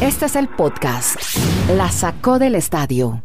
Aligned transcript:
Este 0.00 0.26
es 0.26 0.36
el 0.36 0.48
podcast. 0.48 1.16
La 1.76 1.90
sacó 1.90 2.38
del 2.38 2.54
estadio. 2.54 3.22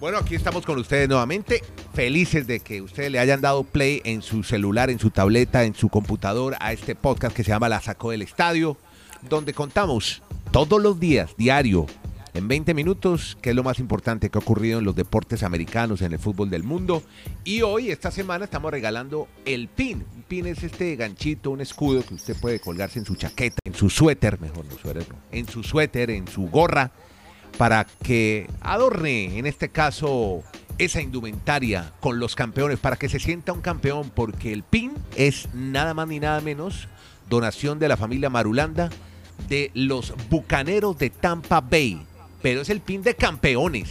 Bueno, 0.00 0.18
aquí 0.18 0.34
estamos 0.36 0.64
con 0.64 0.78
ustedes 0.78 1.08
nuevamente, 1.08 1.62
felices 1.92 2.46
de 2.46 2.60
que 2.60 2.80
ustedes 2.80 3.10
le 3.10 3.18
hayan 3.18 3.40
dado 3.40 3.64
play 3.64 4.00
en 4.04 4.22
su 4.22 4.42
celular, 4.42 4.90
en 4.90 4.98
su 4.98 5.10
tableta, 5.10 5.64
en 5.64 5.74
su 5.74 5.88
computador 5.88 6.56
a 6.60 6.72
este 6.72 6.94
podcast 6.94 7.34
que 7.34 7.42
se 7.42 7.50
llama 7.50 7.68
La 7.68 7.80
Sacó 7.80 8.12
del 8.12 8.22
Estadio, 8.22 8.76
donde 9.28 9.54
contamos 9.54 10.22
todos 10.52 10.80
los 10.80 11.00
días, 11.00 11.32
diario, 11.36 11.86
en 12.38 12.48
20 12.48 12.72
minutos, 12.72 13.36
qué 13.42 13.50
es 13.50 13.56
lo 13.56 13.64
más 13.64 13.78
importante 13.80 14.30
que 14.30 14.38
ha 14.38 14.40
ocurrido 14.40 14.78
en 14.78 14.84
los 14.84 14.94
deportes 14.94 15.42
americanos, 15.42 16.02
en 16.02 16.12
el 16.12 16.18
fútbol 16.18 16.50
del 16.50 16.62
mundo. 16.62 17.02
Y 17.44 17.62
hoy, 17.62 17.90
esta 17.90 18.10
semana, 18.10 18.44
estamos 18.44 18.70
regalando 18.70 19.28
el 19.44 19.68
pin. 19.68 20.04
Un 20.14 20.22
pin 20.22 20.46
es 20.46 20.62
este 20.62 20.94
ganchito, 20.96 21.50
un 21.50 21.60
escudo 21.60 22.04
que 22.04 22.14
usted 22.14 22.36
puede 22.40 22.60
colgarse 22.60 23.00
en 23.00 23.04
su 23.04 23.16
chaqueta, 23.16 23.58
en 23.64 23.74
su 23.74 23.90
suéter, 23.90 24.40
mejor 24.40 24.64
no 24.66 24.78
suéter, 24.78 25.08
no, 25.08 25.16
en 25.32 25.48
su 25.48 25.62
suéter, 25.62 26.10
en 26.10 26.28
su 26.28 26.48
gorra 26.48 26.92
para 27.56 27.86
que 28.04 28.48
adorne, 28.60 29.38
en 29.38 29.46
este 29.46 29.68
caso, 29.70 30.44
esa 30.78 31.02
indumentaria 31.02 31.92
con 31.98 32.20
los 32.20 32.36
campeones, 32.36 32.78
para 32.78 32.96
que 32.96 33.08
se 33.08 33.18
sienta 33.18 33.52
un 33.52 33.62
campeón, 33.62 34.12
porque 34.14 34.52
el 34.52 34.62
PIN 34.62 34.92
es 35.16 35.48
nada 35.54 35.92
más 35.92 36.06
ni 36.06 36.20
nada 36.20 36.40
menos 36.40 36.88
donación 37.28 37.80
de 37.80 37.88
la 37.88 37.96
familia 37.96 38.30
Marulanda 38.30 38.90
de 39.48 39.70
los 39.74 40.14
Bucaneros 40.30 40.98
de 40.98 41.10
Tampa 41.10 41.60
Bay, 41.60 42.00
pero 42.42 42.60
es 42.60 42.70
el 42.70 42.80
PIN 42.80 43.02
de 43.02 43.14
campeones. 43.14 43.90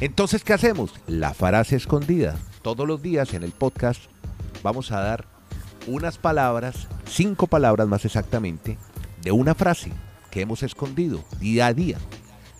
Entonces, 0.00 0.44
¿qué 0.44 0.52
hacemos? 0.52 0.94
La 1.06 1.34
frase 1.34 1.76
escondida. 1.76 2.36
Todos 2.62 2.86
los 2.86 3.02
días 3.02 3.34
en 3.34 3.42
el 3.42 3.52
podcast 3.52 4.02
vamos 4.62 4.92
a 4.92 5.00
dar 5.00 5.26
unas 5.86 6.18
palabras, 6.18 6.88
cinco 7.06 7.46
palabras 7.46 7.88
más 7.88 8.04
exactamente, 8.04 8.78
de 9.22 9.32
una 9.32 9.54
frase 9.54 9.92
que 10.30 10.40
hemos 10.42 10.62
escondido 10.62 11.24
día 11.38 11.66
a 11.66 11.74
día. 11.74 11.98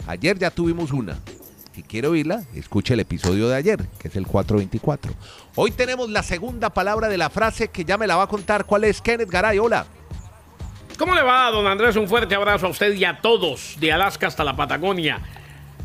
Ayer 0.06 0.38
ya 0.38 0.50
tuvimos 0.50 0.92
una. 0.92 1.18
Si 1.74 1.82
quiere 1.82 2.08
oírla, 2.08 2.44
escuche 2.54 2.94
el 2.94 3.00
episodio 3.00 3.48
de 3.48 3.56
ayer, 3.56 3.86
que 3.98 4.08
es 4.08 4.16
el 4.16 4.26
424. 4.26 5.12
Hoy 5.54 5.70
tenemos 5.70 6.10
la 6.10 6.22
segunda 6.22 6.70
palabra 6.70 7.08
de 7.08 7.16
la 7.16 7.30
frase 7.30 7.68
que 7.68 7.84
ya 7.84 7.96
me 7.96 8.06
la 8.06 8.16
va 8.16 8.24
a 8.24 8.28
contar. 8.28 8.66
¿Cuál 8.66 8.84
es? 8.84 9.00
Kenneth 9.00 9.30
Garay, 9.30 9.58
hola. 9.58 9.86
¿Cómo 11.00 11.14
le 11.14 11.22
va, 11.22 11.50
don 11.50 11.66
Andrés? 11.66 11.96
Un 11.96 12.06
fuerte 12.06 12.34
abrazo 12.34 12.66
a 12.66 12.68
usted 12.68 12.92
y 12.92 13.06
a 13.06 13.22
todos, 13.22 13.76
de 13.80 13.90
Alaska 13.90 14.26
hasta 14.26 14.44
la 14.44 14.54
Patagonia. 14.54 15.18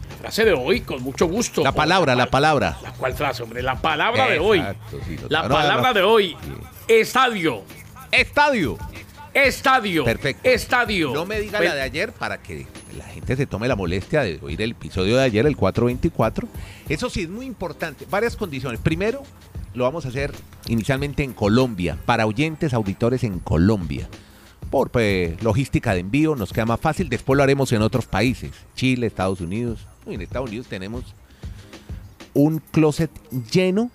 La 0.10 0.16
frase 0.18 0.44
de 0.44 0.52
hoy, 0.52 0.82
con 0.82 1.02
mucho 1.02 1.26
gusto. 1.26 1.64
La 1.64 1.72
palabra, 1.72 2.16
la 2.16 2.26
palabra. 2.26 2.78
¿La 2.84 2.92
cuál 2.92 3.14
frase, 3.14 3.42
hombre? 3.42 3.62
La 3.62 3.76
palabra 3.80 4.28
de 4.28 4.40
hoy. 4.40 4.62
Sí, 5.08 5.16
La 5.30 5.44
no, 5.44 5.56
palabra 5.56 5.88
no. 5.88 5.94
de 5.94 6.02
hoy. 6.04 6.36
Estadio. 6.90 7.64
Estadio. 8.12 8.78
Estadio. 9.34 10.04
Perfecto. 10.04 10.50
Estadio. 10.50 11.14
No 11.14 11.26
me 11.26 11.40
diga 11.40 11.60
Pe- 11.60 11.66
la 11.70 11.76
de 11.76 11.82
ayer 11.84 12.12
para 12.12 12.42
que 12.42 12.68
la 12.98 13.06
gente 13.06 13.38
se 13.38 13.46
tome 13.48 13.70
la 13.70 13.78
molestia 13.78 14.22
de 14.22 14.38
oír 14.42 14.62
el 14.62 14.72
episodio 14.72 15.16
de 15.16 15.24
ayer, 15.24 15.46
el 15.46 15.56
424. 15.56 16.46
Eso 16.90 17.10
sí 17.10 17.22
es 17.22 17.30
muy 17.30 17.46
importante. 17.46 18.06
Varias 18.10 18.36
condiciones. 18.36 18.82
Primero, 18.82 19.24
lo 19.74 19.86
vamos 19.86 20.04
a 20.06 20.10
hacer 20.10 20.34
inicialmente 20.68 21.24
en 21.24 21.32
Colombia, 21.32 21.98
para 22.06 22.26
oyentes, 22.26 22.74
auditores 22.74 23.24
en 23.24 23.40
Colombia. 23.40 24.10
Por 24.70 24.90
pues, 24.90 25.42
logística 25.44 25.94
de 25.94 26.00
envío 26.02 26.36
nos 26.36 26.52
queda 26.52 26.66
más 26.66 26.80
fácil. 26.80 27.10
Después 27.10 27.38
lo 27.38 27.44
haremos 27.44 27.72
en 27.72 27.82
otros 27.82 28.06
países. 28.06 28.52
Chile, 28.76 29.08
Estados 29.08 29.42
Unidos. 29.42 29.88
En 30.06 30.22
Estados 30.22 30.50
Unidos 30.50 30.68
tenemos 30.68 31.04
un 32.34 32.60
closet 32.72 33.10
lleno 33.52 33.90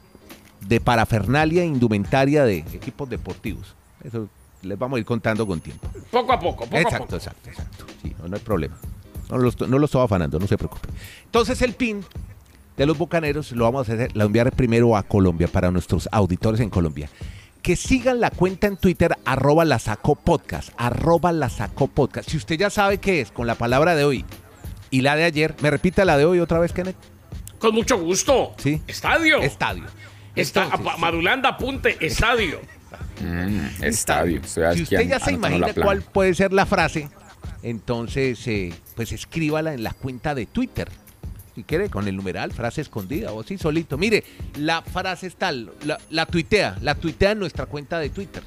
de 0.67 0.81
parafernalia 0.81 1.63
e 1.63 1.67
indumentaria 1.67 2.45
de 2.45 2.59
equipos 2.59 3.09
deportivos. 3.09 3.75
Eso 4.03 4.29
les 4.63 4.79
vamos 4.79 4.97
a 4.97 5.01
ir 5.01 5.07
contando 5.07 5.47
con 5.47 5.61
tiempo. 5.61 5.89
Poco 6.11 6.33
a 6.33 6.41
poco, 6.41 6.65
poco 6.65 6.77
a 6.77 6.81
Exacto, 6.81 7.05
poco. 7.07 7.17
exacto, 7.17 7.51
exacto. 7.51 7.85
Sí, 8.03 8.15
no, 8.21 8.29
no 8.29 8.37
hay 8.37 8.43
problema. 8.43 8.77
No 9.31 9.39
lo, 9.39 9.49
estoy, 9.49 9.69
no 9.69 9.79
lo 9.79 9.85
estoy 9.87 10.03
afanando, 10.03 10.39
no 10.39 10.47
se 10.47 10.57
preocupe. 10.59 10.89
Entonces 11.25 11.63
el 11.63 11.75
pin 11.75 12.05
de 12.77 12.87
los 12.87 12.99
bucaneros 12.99 13.53
lo 13.53 13.65
vamos 13.65 13.89
a 13.89 13.93
hacer, 13.93 14.17
la 14.17 14.25
enviar 14.25 14.51
primero 14.53 14.97
a 14.97 15.03
Colombia 15.03 15.49
para 15.49 15.71
nuestros 15.71 16.09
auditores 16.13 16.61
en 16.61 16.71
Colombia. 16.71 17.09
Que 17.63 17.77
sigan 17.77 18.21
la 18.21 18.31
cuenta 18.31 18.67
en 18.67 18.77
Twitter, 18.77 19.17
arroba 19.25 19.65
la 19.65 19.79
sacó 19.79 20.15
podcast, 20.15 20.71
arroba 20.77 21.33
la 21.33 21.51
sacó 21.51 21.89
podcast. 21.89 22.31
Si 22.31 22.37
usted 22.37 22.57
ya 22.57 22.71
sabe 22.71 22.99
qué 22.99 23.21
es 23.21 23.31
con 23.31 23.47
la 23.47 23.55
palabra 23.55 23.95
de 23.95 24.05
hoy 24.05 24.25
y 24.91 25.03
la 25.03 25.17
de 25.17 25.25
ayer, 25.25 25.55
¿me 25.61 25.71
repita 25.71 26.05
la 26.05 26.17
de 26.17 26.25
hoy 26.25 26.41
otra 26.41 26.59
vez, 26.59 26.73
Kenneth? 26.73 26.97
Con 27.59 27.75
mucho 27.75 27.99
gusto. 27.99 28.55
Sí. 28.57 28.81
Estadio. 28.87 29.41
Estadio. 29.41 29.85
Está, 30.35 30.65
Entonces, 30.65 30.99
Marulanda 30.99 31.51
apunte, 31.51 31.97
estadio. 32.05 32.61
Mm, 33.21 33.85
estadio. 33.85 34.41
Si 34.45 34.83
usted 34.83 35.07
ya 35.07 35.21
se 35.21 35.31
anotando 35.31 35.59
imagina 35.59 35.75
cuál 35.75 36.01
puede 36.01 36.33
ser 36.33 36.55
la 36.55 36.65
frase, 36.65 37.11
entonces 37.63 38.47
eh, 38.47 38.73
pues 38.97 39.13
escríbala 39.13 39.75
en 39.75 39.83
la 39.83 39.93
cuenta 39.93 40.35
de 40.35 40.47
Twitter. 40.47 40.89
Si 41.55 41.65
quiere, 41.65 41.91
con 41.91 42.07
el 42.07 42.17
numeral, 42.17 42.53
frase 42.53 42.81
escondida 42.81 43.33
o 43.33 43.41
así 43.41 43.59
solito. 43.59 43.99
Mire, 43.99 44.25
la 44.57 44.83
frase 44.83 45.27
es 45.27 45.37
tal, 45.37 45.73
la, 45.85 45.99
la 46.11 46.27
tuitea, 46.27 46.79
la 46.81 46.95
tuitea 46.95 47.33
en 47.33 47.41
nuestra 47.41 47.67
cuenta 47.67 47.99
de 47.99 48.09
Twitter. 48.11 48.43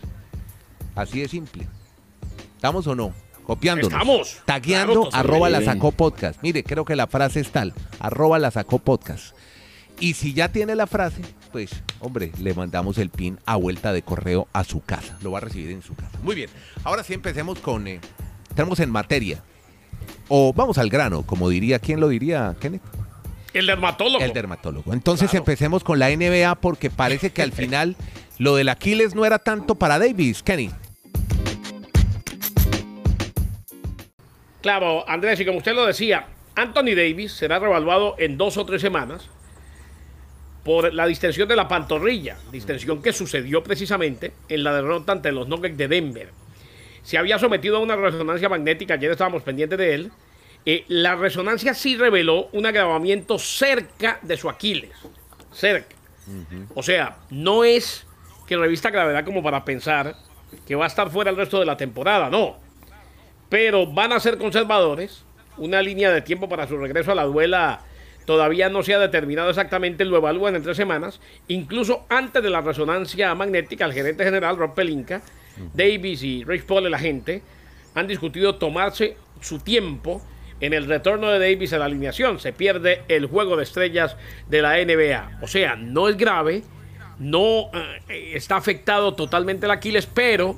Así 0.95 1.19
de 1.19 1.27
simple. 1.27 1.67
¿Estamos 2.55 2.87
o 2.87 2.95
no? 2.95 3.13
Copiándonos. 3.45 3.91
Estamos. 3.91 4.37
Tagueando, 4.45 5.09
Claro, 5.09 5.15
arroba 5.15 5.49
la 5.49 5.59
sí. 5.59 5.65
sacó 5.65 5.91
podcast. 5.91 6.39
Mire, 6.41 6.63
creo 6.63 6.85
que 6.85 6.95
la 6.95 7.07
frase 7.07 7.41
es 7.41 7.51
tal, 7.51 7.73
arroba 7.99 8.39
la 8.39 8.51
sacó 8.51 8.79
podcast. 8.79 9.35
Y 9.99 10.13
si 10.13 10.33
ya 10.33 10.49
tiene 10.51 10.75
la 10.75 10.87
frase, 10.87 11.21
pues, 11.51 11.71
hombre, 11.99 12.31
le 12.39 12.53
mandamos 12.53 12.97
el 12.97 13.09
pin 13.09 13.37
a 13.45 13.57
vuelta 13.57 13.91
de 13.93 14.01
correo 14.01 14.47
a 14.53 14.63
su 14.63 14.81
casa. 14.81 15.17
Lo 15.21 15.31
va 15.31 15.37
a 15.39 15.41
recibir 15.41 15.71
en 15.71 15.81
su 15.81 15.93
casa. 15.93 16.17
Muy 16.23 16.35
bien. 16.35 16.49
Ahora 16.83 17.03
sí 17.03 17.13
empecemos 17.13 17.59
con. 17.59 17.87
Eh, 17.87 17.99
entramos 18.49 18.79
en 18.79 18.89
materia. 18.89 19.43
O 20.29 20.53
vamos 20.53 20.77
al 20.77 20.89
grano, 20.89 21.23
como 21.23 21.49
diría, 21.49 21.79
¿quién 21.79 21.99
lo 21.99 22.07
diría, 22.07 22.55
Kenneth? 22.59 22.81
El 23.53 23.67
dermatólogo. 23.67 24.23
El 24.23 24.33
dermatólogo. 24.33 24.93
Entonces 24.93 25.29
Claro. 25.29 25.41
empecemos 25.43 25.83
con 25.83 25.99
la 25.99 26.09
NBA 26.09 26.55
porque 26.55 26.89
parece 26.89 27.31
que 27.31 27.41
al 27.41 27.51
final 27.53 27.95
lo 28.39 28.55
del 28.55 28.69
Aquiles 28.69 29.13
no 29.15 29.25
era 29.25 29.37
tanto 29.39 29.75
para 29.75 29.99
Davis, 29.99 30.41
Kenny. 30.41 30.71
Claro, 34.61 35.07
Andrés, 35.09 35.39
y 35.39 35.45
como 35.45 35.57
usted 35.57 35.73
lo 35.75 35.85
decía, 35.85 36.27
Anthony 36.55 36.95
Davis 36.95 37.33
será 37.33 37.59
revaluado 37.59 38.15
en 38.17 38.37
dos 38.37 38.57
o 38.57 38.65
tres 38.65 38.81
semanas 38.81 39.29
por 40.63 40.93
la 40.93 41.05
distensión 41.05 41.49
de 41.49 41.57
la 41.57 41.67
pantorrilla, 41.67 42.37
distensión 42.51 43.01
que 43.01 43.11
sucedió 43.11 43.61
precisamente 43.63 44.31
en 44.47 44.63
la 44.63 44.73
derrota 44.73 45.11
ante 45.11 45.31
los 45.33 45.47
Nuggets 45.49 45.77
de 45.77 45.87
Denver. 45.89 46.29
Se 47.03 47.17
había 47.17 47.37
sometido 47.37 47.77
a 47.77 47.79
una 47.79 47.95
resonancia 47.95 48.49
magnética, 48.49 48.95
ayer 48.95 49.11
estábamos 49.11 49.43
pendientes 49.43 49.77
de 49.77 49.93
él. 49.93 50.11
Eh, 50.65 50.85
la 50.87 51.15
resonancia 51.15 51.73
sí 51.73 51.97
reveló 51.97 52.47
un 52.53 52.65
agravamiento 52.65 53.37
cerca 53.37 54.19
de 54.21 54.37
su 54.37 54.49
Aquiles, 54.49 54.91
cerca. 55.51 55.95
O 56.73 56.81
sea, 56.81 57.17
no 57.29 57.65
es 57.65 58.07
que 58.47 58.55
revista 58.55 58.89
gravedad 58.89 59.25
como 59.25 59.43
para 59.43 59.65
pensar 59.65 60.15
que 60.65 60.75
va 60.75 60.85
a 60.85 60.87
estar 60.87 61.09
fuera 61.09 61.29
el 61.31 61.37
resto 61.37 61.59
de 61.59 61.65
la 61.65 61.75
temporada, 61.75 62.29
no 62.29 62.63
pero 63.53 63.85
van 63.85 64.11
a 64.11 64.19
ser 64.19 64.39
conservadores. 64.39 65.23
Una 65.57 65.79
línea 65.83 66.11
de 66.11 66.23
tiempo 66.23 66.49
para 66.49 66.67
su 66.67 66.75
regreso 66.75 67.11
a 67.11 67.15
la 67.15 67.25
duela 67.25 67.81
todavía 68.25 68.67
no 68.67 68.81
se 68.81 68.95
ha 68.95 68.99
determinado 68.99 69.51
exactamente, 69.51 70.05
lo 70.05 70.17
evalúan 70.17 70.55
en 70.55 70.63
tres 70.63 70.75
semanas. 70.75 71.21
Incluso 71.49 72.03
antes 72.09 72.41
de 72.41 72.49
la 72.49 72.61
resonancia 72.61 73.35
magnética, 73.35 73.85
el 73.85 73.93
gerente 73.93 74.23
general 74.23 74.57
Rob 74.57 74.73
Pelinka, 74.73 75.21
Davis 75.73 76.23
y 76.23 76.43
Rich 76.43 76.63
Paul, 76.63 76.85
el 76.87 76.93
agente, 76.93 77.41
han 77.95 78.07
discutido 78.07 78.55
tomarse 78.55 79.17
su 79.41 79.59
tiempo 79.59 80.21
en 80.59 80.73
el 80.73 80.85
retorno 80.85 81.29
de 81.29 81.39
Davis 81.39 81.73
a 81.73 81.77
la 81.77 81.85
alineación. 81.85 82.39
Se 82.39 82.53
pierde 82.53 83.01
el 83.07 83.25
juego 83.25 83.55
de 83.57 83.63
estrellas 83.63 84.15
de 84.47 84.61
la 84.61 84.77
NBA. 84.77 85.39
O 85.41 85.47
sea, 85.47 85.75
no 85.75 86.07
es 86.07 86.17
grave, 86.17 86.63
no 87.19 87.69
eh, 88.09 88.31
está 88.33 88.55
afectado 88.57 89.13
totalmente 89.13 89.65
el 89.65 89.71
Aquiles, 89.71 90.05
pero 90.05 90.57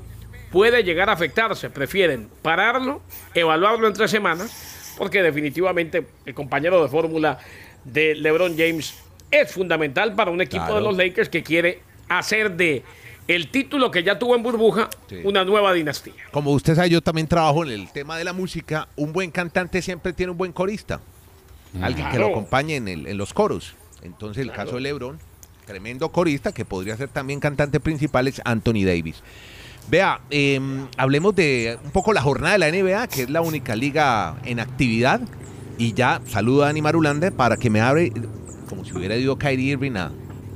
puede 0.51 0.83
llegar 0.83 1.09
a 1.09 1.13
afectarse. 1.13 1.69
Prefieren 1.69 2.29
pararlo, 2.41 3.01
evaluarlo 3.33 3.87
en 3.87 3.93
tres 3.93 4.11
semanas, 4.11 4.93
porque 4.97 5.21
definitivamente 5.23 6.05
el 6.25 6.33
compañero 6.33 6.81
de 6.83 6.89
fórmula 6.89 7.39
de 7.83 8.15
LeBron 8.15 8.55
James 8.57 9.01
es 9.31 9.51
fundamental 9.51 10.13
para 10.15 10.31
un 10.31 10.41
equipo 10.41 10.65
Claro. 10.65 10.75
de 10.75 10.81
los 10.81 10.95
Lakers 10.97 11.29
que 11.29 11.43
quiere 11.43 11.81
hacer 12.07 12.51
de 12.51 12.83
el 13.27 13.49
título 13.49 13.89
que 13.91 14.03
ya 14.03 14.19
tuvo 14.19 14.35
en 14.35 14.43
burbuja 14.43 14.89
Sí. 15.09 15.17
una 15.23 15.43
nueva 15.45 15.73
dinastía. 15.73 16.13
Como 16.31 16.51
usted 16.51 16.75
sabe, 16.75 16.89
yo 16.89 17.01
también 17.01 17.27
trabajo 17.27 17.63
en 17.63 17.71
el 17.71 17.91
tema 17.91 18.17
de 18.17 18.23
la 18.23 18.33
música. 18.33 18.87
Un 18.95 19.13
buen 19.13 19.31
cantante 19.31 19.81
siempre 19.81 20.13
tiene 20.13 20.31
un 20.31 20.37
buen 20.37 20.51
corista. 20.51 20.99
Alguien 21.81 22.09
que 22.09 22.19
lo 22.19 22.27
acompañe 22.27 22.75
en, 22.77 22.87
el- 22.87 23.07
en 23.07 23.17
los 23.17 23.33
coros. 23.33 23.73
Entonces, 24.01 24.41
el 24.43 24.51
Claro. 24.51 24.63
caso 24.65 24.75
de 24.75 24.81
LeBron, 24.81 25.17
tremendo 25.65 26.09
corista 26.09 26.51
que 26.53 26.63
podría 26.63 26.95
ser 26.95 27.09
también 27.09 27.39
cantante 27.39 27.79
principal, 27.79 28.27
es 28.27 28.41
Anthony 28.45 28.85
Davis. 28.85 29.21
Vea, 29.89 30.19
eh, 30.29 30.59
hablemos 30.97 31.35
de 31.35 31.77
un 31.83 31.91
poco 31.91 32.13
la 32.13 32.21
jornada 32.21 32.53
de 32.53 32.59
la 32.59 32.67
NBA, 32.69 33.07
que 33.07 33.23
es 33.23 33.29
la 33.29 33.41
única 33.41 33.75
liga 33.75 34.35
en 34.45 34.59
actividad. 34.59 35.21
Y 35.77 35.93
ya 35.93 36.21
saludo 36.27 36.63
a 36.63 36.67
Dani 36.67 36.81
Marulanda 36.81 37.29
para 37.31 37.57
que 37.57 37.69
me 37.69 37.81
abre, 37.81 38.11
como 38.69 38.85
si 38.85 38.93
hubiera 38.93 39.15
ido 39.17 39.37
Kyrie 39.37 39.73
Irving 39.73 39.95
a, 39.97 40.11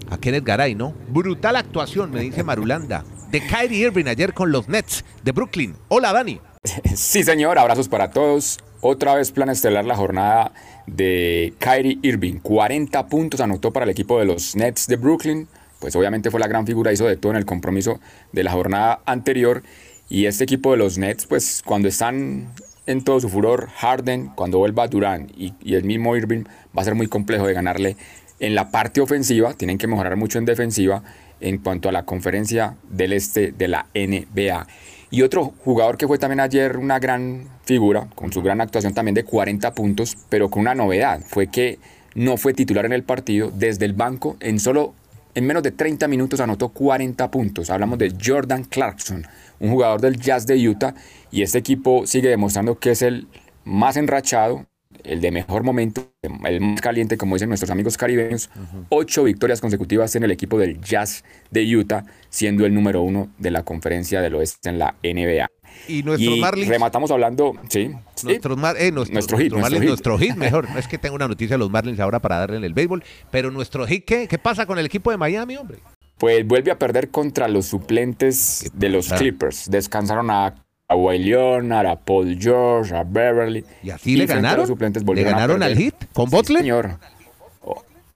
a 0.10 0.18
Kenneth 0.18 0.44
Garay, 0.44 0.76
¿no? 0.76 0.94
Brutal 1.10 1.56
actuación, 1.56 2.12
me 2.12 2.22
dice 2.22 2.44
Marulanda. 2.44 3.04
de 3.32 3.42
Kyrie 3.42 3.86
Irving 3.86 4.06
ayer 4.08 4.34
con 4.34 4.52
los 4.52 4.68
Nets 4.68 5.06
de 5.24 5.32
Brooklyn. 5.32 5.76
Hola, 5.88 6.14
Dani. 6.14 6.40
Sí, 6.96 7.24
señor, 7.24 7.58
abrazos 7.58 7.88
para 7.88 8.12
todos. 8.12 8.58
Otra 8.82 9.16
vez 9.16 9.32
plan 9.32 9.50
estelar 9.50 9.86
la 9.86 9.96
jornada 9.96 10.52
de 10.88 11.54
Kyrie 11.60 12.00
Irving. 12.02 12.40
40 12.40 13.08
puntos 13.08 13.40
anotó 13.40 13.72
para 13.72 13.84
el 13.86 13.90
equipo 13.90 14.20
de 14.20 14.26
los 14.26 14.56
Nets 14.56 14.88
de 14.88 14.96
Brooklyn. 14.98 15.48
Pues 15.80 15.96
obviamente 15.96 16.32
fue 16.32 16.40
la 16.40 16.48
gran 16.48 16.66
figura, 16.66 16.92
hizo 16.92 17.06
de 17.06 17.16
todo 17.16 17.32
en 17.32 17.38
el 17.38 17.46
compromiso 17.46 18.00
de 18.34 18.44
la 18.44 18.52
jornada 18.52 19.02
anterior. 19.06 19.64
Y 20.10 20.26
este 20.26 20.44
equipo 20.44 20.72
de 20.72 20.78
los 20.78 20.98
Nets, 20.98 21.26
pues 21.26 21.62
cuando 21.66 21.88
están 21.88 22.52
en 22.86 23.04
todo 23.04 23.20
su 23.22 23.30
furor, 23.30 23.70
Harden, 23.76 24.32
cuando 24.36 24.58
vuelva 24.58 24.88
Durant 24.88 25.32
y, 25.38 25.54
y 25.62 25.76
el 25.76 25.84
mismo 25.84 26.16
Irving, 26.18 26.44
va 26.78 26.82
a 26.82 26.86
ser 26.86 26.96
muy 26.96 27.08
complejo 27.08 27.46
de 27.48 27.54
ganarle 27.54 27.96
en 28.40 28.56
la 28.56 28.72
parte 28.72 29.02
ofensiva. 29.02 29.54
Tienen 29.54 29.78
que 29.78 29.88
mejorar 29.88 30.16
mucho 30.16 30.38
en 30.38 30.46
defensiva 30.46 31.04
en 31.42 31.58
cuanto 31.58 31.90
a 31.90 31.92
la 31.92 32.04
conferencia 32.04 32.76
del 32.90 33.14
este 33.14 33.52
de 33.52 33.68
la 33.68 33.88
NBA. 33.94 34.68
Y 35.12 35.24
otro 35.24 35.54
jugador 35.64 35.98
que 35.98 36.08
fue 36.08 36.20
también 36.20 36.40
ayer 36.40 36.78
una 36.78 37.00
gran 37.00 37.48
figura, 37.64 38.08
con 38.14 38.32
su 38.32 38.42
gran 38.42 38.62
actuación 38.62 38.94
también 38.94 39.16
de 39.16 39.24
40 39.24 39.74
puntos, 39.74 40.16
pero 40.30 40.50
con 40.50 40.62
una 40.62 40.76
novedad, 40.76 41.22
fue 41.26 41.48
que 41.48 41.80
no 42.14 42.38
fue 42.38 42.54
titular 42.54 42.86
en 42.86 42.94
el 42.94 43.04
partido 43.04 43.52
desde 43.52 43.86
el 43.86 43.94
banco, 43.94 44.38
en 44.40 44.60
solo 44.60 44.94
en 45.36 45.46
menos 45.46 45.64
de 45.64 45.72
30 45.72 46.08
minutos 46.08 46.40
anotó 46.40 46.70
40 46.70 47.32
puntos. 47.32 47.70
Hablamos 47.70 47.98
de 47.98 48.14
Jordan 48.24 48.64
Clarkson, 48.66 49.26
un 49.60 49.72
jugador 49.72 50.02
del 50.02 50.20
Jazz 50.20 50.46
de 50.46 50.68
Utah, 50.68 50.94
y 51.32 51.42
este 51.42 51.58
equipo 51.58 52.06
sigue 52.06 52.30
demostrando 52.30 52.78
que 52.78 52.92
es 52.92 53.02
el 53.02 53.28
más 53.64 53.98
enrachado, 53.98 54.66
el 55.04 55.22
de 55.22 55.32
mejor 55.32 55.64
momento, 55.64 56.12
el 56.46 56.62
más 56.62 56.82
caliente, 56.82 57.18
como 57.18 57.36
dicen 57.36 57.50
nuestros 57.50 57.70
amigos 57.72 57.98
caribeños. 57.98 58.50
Ocho 58.90 59.24
victorias 59.24 59.62
consecutivas 59.62 60.16
en 60.16 60.24
el 60.24 60.32
equipo 60.32 60.58
del 60.58 60.80
Jazz 60.82 61.24
de 61.52 61.76
Utah, 61.76 62.04
siendo 62.30 62.66
el 62.66 62.74
número 62.74 63.02
uno 63.02 63.30
de 63.38 63.52
la 63.52 63.64
conferencia 63.64 64.22
del 64.22 64.36
oeste 64.36 64.70
en 64.70 64.80
la 64.80 64.96
NBA. 65.04 65.48
Y 65.88 66.04
nuestros 66.04 66.36
Y 66.38 66.40
Marlins. 66.42 66.68
rematamos 66.68 67.10
hablando, 67.12 67.54
sí, 67.70 67.92
sí, 68.16 68.26
Nuestros 68.28 68.58
Mar- 68.58 68.76
eh, 68.78 68.92
nuestro, 68.92 69.14
Nuestro 69.14 69.38
hit, 69.38 69.52
nuestro 69.52 69.62
Marlins, 69.62 69.82
hit. 69.82 69.88
nuestro 69.90 70.18
hit, 70.18 70.36
mejor. 70.36 70.70
No 70.70 70.78
es 70.78 70.88
que 70.88 70.98
tengo 70.98 71.16
una 71.16 71.28
noticia 71.28 71.54
de 71.56 71.60
los 71.60 71.70
Marlins 71.72 72.00
ahora 72.00 72.20
para 72.20 72.38
darle 72.40 72.58
en 72.58 72.64
el 72.64 72.74
béisbol, 72.74 73.04
pero 73.32 73.50
nuestro 73.52 73.86
hit, 73.88 74.04
¿qué? 74.06 74.28
¿Qué 74.28 74.38
pasa 74.38 74.66
con 74.66 74.78
el 74.80 74.86
equipo 74.86 75.12
de 75.12 75.18
Miami, 75.18 75.56
hombre? 75.56 75.80
Pues 76.18 76.46
vuelve 76.46 76.72
a 76.72 76.78
perder 76.78 77.10
contra 77.12 77.48
los 77.48 77.68
suplentes 77.68 78.70
de 78.74 78.90
los? 78.90 79.08
Clippers. 79.14 79.70
Descansaron 79.72 80.30
a 80.32 80.54
Kawhi 80.90 81.20
Leonard, 81.20 81.86
a 81.86 81.96
Paul 81.96 82.36
George, 82.40 82.96
a 82.96 83.04
Beverly. 83.04 83.64
¿Y 83.84 83.92
así 83.92 84.16
le 84.16 84.24
a 84.24 84.28
ganaron? 84.28 84.66
suplentes 84.66 85.04
¿Le 85.06 85.22
a 85.22 85.32
ganaron 85.32 85.62
al 85.62 85.78
hit? 85.78 85.94
¿Con 86.14 86.30
Sí, 86.30 86.36
Butler? 86.36 86.60
señor. 86.62 86.98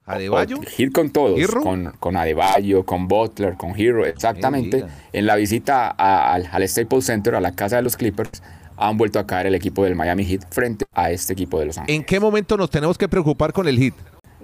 ¿Adebayo? 0.06 0.58
O- 0.58 0.62
Hit 0.62 0.92
con 0.92 1.08
todos, 1.10 1.38
¿Hero? 1.40 1.62
con, 1.62 1.92
con 1.98 2.16
Adebayo, 2.16 2.84
con 2.84 3.08
Butler, 3.08 3.54
con 3.54 3.78
Hero, 3.78 4.04
exactamente. 4.04 4.84
En 5.14 5.24
la 5.24 5.34
visita 5.36 5.94
a- 5.96 6.34
al, 6.34 6.46
al 6.52 6.68
Staples 6.68 7.06
Center, 7.06 7.34
a 7.36 7.40
la 7.40 7.52
casa 7.52 7.76
de 7.76 7.82
los 7.82 7.96
Clippers, 7.96 8.42
han 8.76 8.98
vuelto 8.98 9.18
a 9.18 9.26
caer 9.26 9.46
el 9.46 9.54
equipo 9.54 9.82
del 9.84 9.94
Miami 9.94 10.24
Heat 10.26 10.42
frente 10.50 10.84
a 10.92 11.10
este 11.10 11.32
equipo 11.32 11.58
de 11.60 11.66
Los 11.66 11.78
Ángeles. 11.78 11.96
¿En 12.00 12.04
qué 12.04 12.20
momento 12.20 12.56
nos 12.58 12.68
tenemos 12.70 12.98
que 12.98 13.08
preocupar 13.08 13.52
con 13.54 13.66
el 13.66 13.78
hit? 13.78 13.94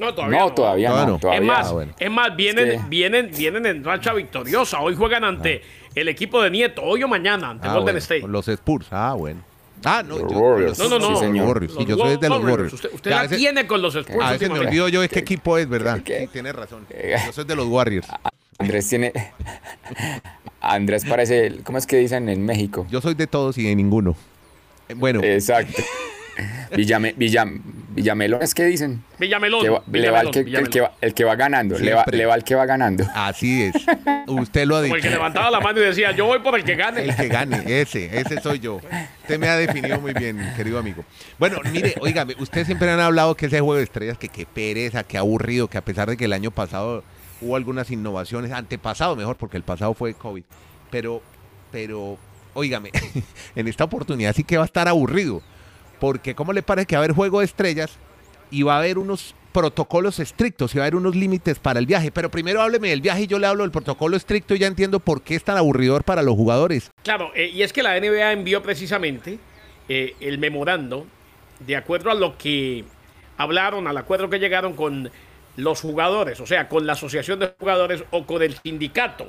No, 0.00 0.14
todavía 0.14 0.38
No, 0.38 0.52
todavía 0.52 0.88
Todavía 0.88 1.06
no. 1.06 1.12
no. 1.14 1.18
todavía 1.18 1.40
es 1.40 1.46
más, 1.46 1.66
Ah, 1.68 1.72
bueno. 1.72 1.92
es 1.98 2.10
más, 2.10 2.36
vienen, 2.36 2.68
Es 2.68 2.80
que- 2.82 2.88
vienen, 2.88 3.30
vienen 3.36 3.66
en 3.66 3.84
racha 3.84 4.12
victoriosa. 4.14 4.80
Hoy 4.80 4.94
juegan 4.96 5.24
ante 5.24 5.62
el 5.94 6.08
equipo 6.08 6.42
de 6.42 6.50
Nieto, 6.50 6.82
hoy 6.82 7.02
o 7.02 7.08
mañana, 7.08 7.50
ante 7.50 7.66
Ah, 7.66 7.70
Golden 7.72 7.84
bueno, 7.84 7.98
State. 7.98 8.20
con 8.22 8.32
los 8.32 8.48
Spurs. 8.48 8.86
Ah, 8.90 9.14
bueno. 9.16 9.42
Ah, 9.84 10.02
no, 10.06 10.18
Los 10.18 10.30
yo- 10.32 10.38
Warriors. 10.38 10.78
No, 10.78 10.88
no, 10.90 10.98
no. 10.98 11.14
sí, 11.16 11.24
señor. 11.24 11.46
Warriors. 11.48 11.74
Sí, 11.74 11.84
yo 11.86 11.96
soy 11.96 12.16
de 12.18 12.28
los 12.28 12.38
Warriors. 12.38 12.50
Warriors. 12.50 12.72
Usted, 12.74 12.90
usted 12.92 13.10
la 13.10 13.22
veces- 13.22 13.38
tiene 13.38 13.66
con 13.66 13.80
los 13.80 13.94
Spurs. 13.94 14.24
A 14.24 14.32
veces 14.32 14.50
me 14.50 14.58
olvido 14.58 14.88
yo 14.88 15.00
de 15.00 15.08
qué 15.08 15.20
equipo 15.20 15.56
es, 15.56 15.68
¿verdad? 15.68 16.00
¿Qué? 16.04 16.20
Sí, 16.20 16.26
tienes 16.26 16.54
razón. 16.54 16.86
Yo 17.26 17.32
soy 17.32 17.44
de 17.44 17.56
los 17.56 17.66
Warriors. 17.66 18.06
Andrés 18.58 18.86
tiene. 18.88 19.12
Andrés 20.60 21.04
parece. 21.06 21.60
¿Cómo 21.64 21.78
es 21.78 21.86
que 21.86 21.96
dicen 21.96 22.28
en 22.28 22.44
México? 22.44 22.86
Yo 22.90 23.00
soy 23.00 23.14
de 23.14 23.26
todos 23.26 23.56
y 23.56 23.64
de 23.64 23.74
ninguno. 23.74 24.14
Eh, 24.88 24.94
Bueno, 24.94 25.22
Exacto. 25.22 25.82
Villame, 26.76 27.14
Villam- 27.16 27.60
Villamelón 27.92 28.40
es 28.42 28.54
que 28.54 28.64
dicen. 28.64 29.02
Villamelón. 29.18 29.62
Que 29.62 29.68
va- 29.70 29.82
le 29.90 30.10
va 30.10 30.20
el 30.20 30.28
Villamelón, 30.28 30.32
que, 30.32 30.38
el 30.38 30.44
Villamelón. 30.44 30.70
que 30.72 30.80
va, 30.80 30.92
el 31.00 31.14
que 31.14 31.24
va 31.24 31.34
ganando. 31.36 31.78
Le 31.78 31.92
va, 31.92 31.96
Siempre. 32.04 32.16
le 32.18 32.26
va 32.26 32.34
el 32.36 32.44
que 32.44 32.54
va 32.54 32.66
ganando. 32.66 33.04
así 33.14 33.62
es. 33.64 33.74
Usted 34.28 34.64
lo 34.66 34.76
ha 34.76 34.82
Como 34.82 34.94
el 34.94 35.00
que 35.02 35.08
dicho. 35.08 35.18
levantaba 35.18 35.50
la 35.50 35.60
mano 35.60 35.80
y 35.80 35.84
decía, 35.84 36.12
yo 36.12 36.26
voy 36.26 36.38
por 36.38 36.54
el 36.56 36.64
que 36.64 36.76
gane. 36.76 37.02
El 37.04 37.16
que 37.16 37.28
gane, 37.28 37.62
ese, 37.80 38.18
ese 38.20 38.40
soy 38.40 38.60
yo. 38.60 38.80
Usted 39.22 39.38
me 39.38 39.48
ha 39.48 39.56
definido 39.56 40.00
muy 40.00 40.12
bien, 40.12 40.38
querido 40.56 40.78
amigo. 40.78 41.04
Bueno, 41.38 41.58
mire, 41.72 41.94
óigame, 42.00 42.34
ustedes 42.38 42.66
siempre 42.66 42.90
han 42.90 43.00
hablado 43.00 43.34
que 43.34 43.46
ese 43.46 43.58
juego 43.60 43.74
de 43.76 43.82
estrellas, 43.82 44.18
que 44.18 44.28
qué 44.28 44.46
pereza, 44.46 45.02
qué 45.04 45.18
aburrido, 45.18 45.68
que 45.68 45.78
a 45.78 45.84
pesar 45.84 46.08
de 46.08 46.16
que 46.16 46.26
el 46.26 46.32
año 46.32 46.50
pasado 46.52 47.02
hubo 47.40 47.56
algunas 47.56 47.90
innovaciones, 47.90 48.52
antepasado 48.52 49.16
mejor, 49.16 49.36
porque 49.36 49.56
el 49.56 49.62
pasado 49.64 49.94
fue 49.94 50.14
COVID, 50.14 50.44
pero, 50.90 51.22
pero, 51.72 52.18
óigame, 52.54 52.90
en 53.56 53.66
esta 53.66 53.84
oportunidad 53.84 54.34
sí 54.34 54.44
que 54.44 54.56
va 54.58 54.62
a 54.62 54.66
estar 54.66 54.86
aburrido, 54.88 55.42
porque 56.00 56.34
¿cómo 56.34 56.52
le 56.52 56.62
parece 56.62 56.86
que 56.86 56.96
va 56.96 57.02
a 57.02 57.04
haber 57.04 57.14
juego 57.14 57.40
de 57.40 57.44
estrellas 57.44 57.92
y 58.50 58.62
va 58.62 58.74
a 58.74 58.78
haber 58.78 58.98
unos 58.98 59.34
protocolos 59.52 60.18
estrictos 60.18 60.74
y 60.74 60.78
va 60.78 60.84
a 60.84 60.86
haber 60.86 60.96
unos 60.96 61.14
límites 61.14 61.58
para 61.58 61.78
el 61.78 61.86
viaje? 61.86 62.10
Pero 62.10 62.30
primero 62.30 62.60
hábleme 62.62 62.88
del 62.88 63.02
viaje 63.02 63.22
y 63.22 63.26
yo 63.26 63.38
le 63.38 63.46
hablo 63.46 63.62
del 63.62 63.70
protocolo 63.70 64.16
estricto 64.16 64.54
y 64.54 64.58
ya 64.58 64.66
entiendo 64.66 64.98
por 64.98 65.22
qué 65.22 65.36
es 65.36 65.44
tan 65.44 65.56
aburridor 65.56 66.02
para 66.02 66.22
los 66.22 66.34
jugadores. 66.34 66.90
Claro, 67.04 67.30
eh, 67.34 67.50
y 67.52 67.62
es 67.62 67.72
que 67.72 67.82
la 67.82 68.00
NBA 68.00 68.32
envió 68.32 68.62
precisamente 68.62 69.38
eh, 69.88 70.16
el 70.20 70.38
memorando 70.38 71.06
de 71.60 71.76
acuerdo 71.76 72.10
a 72.10 72.14
lo 72.14 72.36
que 72.38 72.84
hablaron, 73.36 73.86
al 73.86 73.96
acuerdo 73.96 74.30
que 74.30 74.38
llegaron 74.38 74.74
con 74.74 75.10
los 75.56 75.80
jugadores, 75.80 76.40
o 76.40 76.46
sea, 76.46 76.68
con 76.68 76.86
la 76.86 76.94
asociación 76.94 77.38
de 77.38 77.54
jugadores 77.58 78.02
o 78.10 78.24
con 78.26 78.42
el 78.42 78.56
sindicato. 78.56 79.28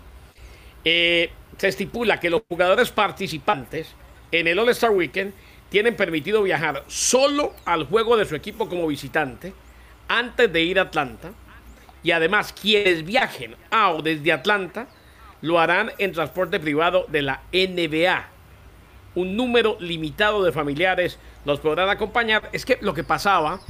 Eh, 0.84 1.30
se 1.58 1.68
estipula 1.68 2.20
que 2.20 2.30
los 2.30 2.42
jugadores 2.48 2.90
participantes 2.92 3.94
en 4.32 4.48
el 4.48 4.58
All-Star 4.58 4.92
Weekend 4.92 5.34
tienen 5.72 5.96
permitido 5.96 6.44
viajar 6.44 6.84
solo 6.88 7.54
al 7.64 7.86
juego 7.86 8.18
de 8.18 8.26
su 8.26 8.36
equipo 8.36 8.68
como 8.68 8.88
visitante 8.88 9.54
antes 10.10 10.52
de 10.52 10.62
ir 10.62 10.78
a 10.78 10.84
Atlanta. 10.84 11.32
Y 12.04 12.12
además, 12.12 12.52
quienes 12.52 13.06
viajen 13.06 13.56
a 13.70 13.92
o 13.92 14.02
desde 14.02 14.34
Atlanta 14.34 14.88
lo 15.40 15.60
harán 15.60 15.94
en 15.98 16.12
transporte 16.12 16.60
privado 16.60 17.06
de 17.08 17.22
la 17.22 17.44
NBA. 17.54 18.28
Un 19.16 19.38
número 19.38 19.78
limitado 19.80 20.44
de 20.44 20.52
familiares 20.52 21.18
los 21.46 21.62
podrán 21.62 21.88
acompañar. 21.88 22.50
Es 22.52 22.66
que 22.66 22.78
lo 22.82 22.94
que 22.94 23.06
pasaba 23.06 23.62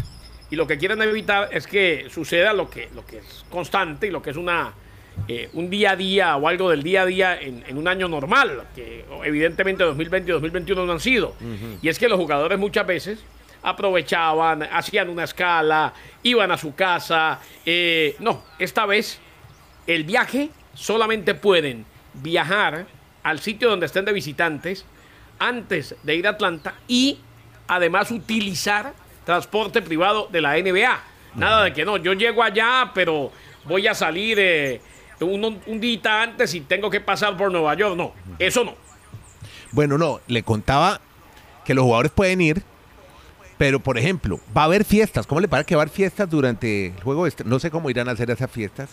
y 0.50 0.56
lo 0.56 0.65
que 0.65 0.80
quieren 0.80 1.03
evitar 1.03 1.50
es 1.51 1.68
que 1.68 2.07
suceda 2.09 2.51
lo 2.51 2.68
que, 2.68 2.89
lo 2.95 3.06
que 3.06 3.19
es 3.19 3.45
constante 3.51 4.07
y 4.07 4.09
lo 4.09 4.24
que 4.24 4.31
es 4.31 4.38
una, 4.38 4.74
eh, 5.28 5.50
un 5.54 5.69
día 5.69 5.92
a 5.92 5.96
día 5.96 6.36
o 6.38 6.48
algo 6.48 6.69
del 6.69 6.84
día 6.84 7.04
a 7.04 7.06
día 7.06 7.40
en, 7.40 7.63
en 7.68 7.78
un 7.78 7.88
año 7.88 8.08
normal, 8.08 8.63
que 8.75 9.06
evidentemente 9.24 9.84
2020 9.84 10.30
y 10.30 10.34
2021 10.34 10.86
no 10.86 10.91
han 10.91 11.00
sido. 11.00 11.36
Y 11.82 11.89
es 11.89 12.00
que 12.00 12.08
los 12.10 12.18
jugadores 12.18 12.58
muchas 12.58 12.86
veces 12.88 13.20
aprovechaban, 13.63 14.63
hacían 14.63 15.10
una 15.10 15.24
escala, 15.24 15.94
iban 16.24 16.51
a 16.51 16.58
su 16.58 16.74
casa. 16.75 17.39
eh, 17.65 18.15
no, 18.20 18.44
esta 18.60 18.86
vez 18.86 19.20
el 19.88 20.03
viaje 20.03 20.50
solamente 20.74 21.34
pueden 21.36 21.86
viajar 22.13 22.86
al 23.24 23.39
sitio 23.39 23.70
donde 23.70 23.86
estén 23.86 24.06
de 24.06 24.13
visitantes 24.13 24.86
antes 25.39 25.96
de 26.03 26.15
ir 26.15 26.27
a 26.27 26.32
Atlanta 26.32 26.74
y 26.88 27.20
además 27.68 28.12
utilizar 28.12 28.94
transporte 29.25 29.82
privado 29.82 30.27
de 30.32 30.41
la 30.41 30.58
NBA. 30.58 31.03
Nada 31.36 31.63
de 31.65 31.74
que 31.74 31.86
no, 31.86 31.98
yo 31.98 32.13
llego 32.13 32.44
allá, 32.44 32.91
pero 32.94 33.32
voy 33.65 33.88
a 33.88 33.94
salir 33.94 34.38
eh, 34.39 34.82
un, 35.25 35.80
día 35.80 36.22
antes 36.22 36.54
y 36.54 36.62
tengo 36.62 36.90
que 36.90 37.01
pasar 37.01 37.38
por 37.38 37.51
Nueva 37.51 37.74
York. 37.75 37.96
No, 37.96 38.13
eso 38.40 38.63
no. 38.63 38.75
Bueno, 39.72 39.98
no, 39.98 40.20
le 40.28 40.44
contaba 40.44 41.01
que 41.66 41.74
los 41.74 41.84
jugadores 41.84 42.12
pueden 42.12 42.42
ir, 42.42 42.63
pero 43.58 43.80
por 43.80 43.98
ejemplo, 43.98 44.40
va 44.56 44.63
a 44.63 44.66
haber 44.66 44.84
fiestas. 44.84 45.28
¿Cómo 45.28 45.42
le 45.42 45.48
parece 45.48 45.68
que 45.68 45.75
va 45.75 45.82
a 45.82 45.84
haber 45.84 45.94
fiestas 45.94 46.30
durante 46.30 46.88
el 46.88 47.04
juego 47.04 47.24
de 47.24 47.30
estrellas? 47.30 47.50
No 47.50 47.60
sé 47.60 47.72
cómo 47.72 47.90
irán 47.90 48.10
a 48.10 48.12
hacer 48.12 48.30
esas 48.32 48.51
fiestas, 48.51 48.90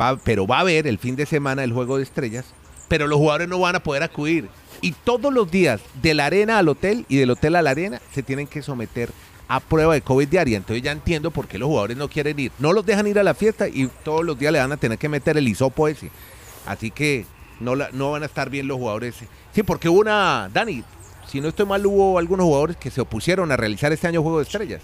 va, 0.00 0.16
pero 0.16 0.46
va 0.46 0.58
a 0.58 0.60
haber 0.60 0.86
el 0.86 0.98
fin 0.98 1.16
de 1.16 1.26
semana 1.26 1.64
el 1.64 1.72
juego 1.72 1.98
de 1.98 2.02
estrellas, 2.02 2.46
pero 2.88 3.06
los 3.06 3.18
jugadores 3.18 3.48
no 3.48 3.60
van 3.60 3.76
a 3.76 3.82
poder 3.82 4.02
acudir. 4.02 4.48
Y 4.80 4.92
todos 4.92 5.32
los 5.32 5.50
días, 5.50 5.80
de 6.02 6.14
la 6.14 6.26
arena 6.26 6.58
al 6.58 6.68
hotel 6.68 7.04
y 7.08 7.16
del 7.16 7.30
hotel 7.30 7.56
a 7.56 7.62
la 7.62 7.70
arena, 7.70 8.00
se 8.12 8.22
tienen 8.22 8.46
que 8.46 8.62
someter 8.62 9.10
prueba 9.60 9.94
de 9.94 10.02
COVID 10.02 10.28
diaria. 10.28 10.56
Entonces 10.58 10.82
ya 10.82 10.92
entiendo 10.92 11.30
por 11.30 11.48
qué 11.48 11.58
los 11.58 11.66
jugadores 11.68 11.96
no 11.96 12.08
quieren 12.08 12.38
ir. 12.38 12.52
No 12.58 12.72
los 12.72 12.84
dejan 12.84 13.06
ir 13.06 13.18
a 13.18 13.22
la 13.22 13.34
fiesta 13.34 13.66
y 13.68 13.88
todos 14.04 14.24
los 14.24 14.38
días 14.38 14.52
le 14.52 14.58
van 14.58 14.72
a 14.72 14.76
tener 14.76 14.98
que 14.98 15.08
meter 15.08 15.36
el 15.38 15.48
hisopo 15.48 15.88
ese. 15.88 16.10
Así 16.66 16.90
que 16.90 17.24
no, 17.60 17.74
la- 17.74 17.88
no 17.92 18.10
van 18.12 18.22
a 18.22 18.26
estar 18.26 18.50
bien 18.50 18.68
los 18.68 18.76
jugadores. 18.76 19.14
Sí, 19.54 19.62
porque 19.62 19.88
hubo 19.88 20.00
una, 20.00 20.50
Dani, 20.52 20.84
si 21.26 21.40
no 21.40 21.48
estoy 21.48 21.66
mal, 21.66 21.84
hubo 21.86 22.18
algunos 22.18 22.44
jugadores 22.44 22.76
que 22.76 22.90
se 22.90 23.00
opusieron 23.00 23.50
a 23.50 23.56
realizar 23.56 23.92
este 23.92 24.06
año 24.06 24.22
Juego 24.22 24.38
de 24.38 24.44
Estrellas. 24.44 24.82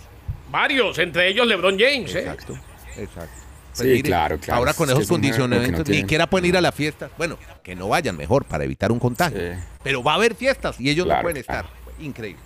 Varios, 0.50 0.98
entre 0.98 1.28
ellos 1.28 1.46
LeBron 1.46 1.78
James. 1.78 2.14
¿eh? 2.14 2.20
Exacto, 2.20 2.58
exacto. 2.96 3.40
Sí, 3.72 4.02
claro, 4.04 4.38
claro. 4.38 4.58
Ahora 4.60 4.72
con 4.72 4.88
Es 4.88 4.92
esos 4.94 5.00
que 5.02 5.08
no 5.08 5.14
condicionamientos, 5.14 5.88
ni 5.88 5.96
siquiera 5.96 6.28
pueden 6.28 6.46
ir 6.48 6.56
a 6.56 6.60
la 6.60 6.70
fiesta. 6.70 7.10
Bueno, 7.18 7.36
que 7.64 7.74
no 7.74 7.88
vayan 7.88 8.16
mejor 8.16 8.44
para 8.44 8.62
evitar 8.62 8.92
un 8.92 9.00
contagio. 9.00 9.36
Sí. 9.36 9.58
Pero 9.82 10.00
va 10.00 10.12
a 10.12 10.14
haber 10.14 10.36
fiestas 10.36 10.80
y 10.80 10.90
ellos 10.90 11.08
no 11.08 11.20
pueden 11.20 11.42
claro. 11.42 11.66
estar. 11.68 12.04
Increíble. 12.04 12.40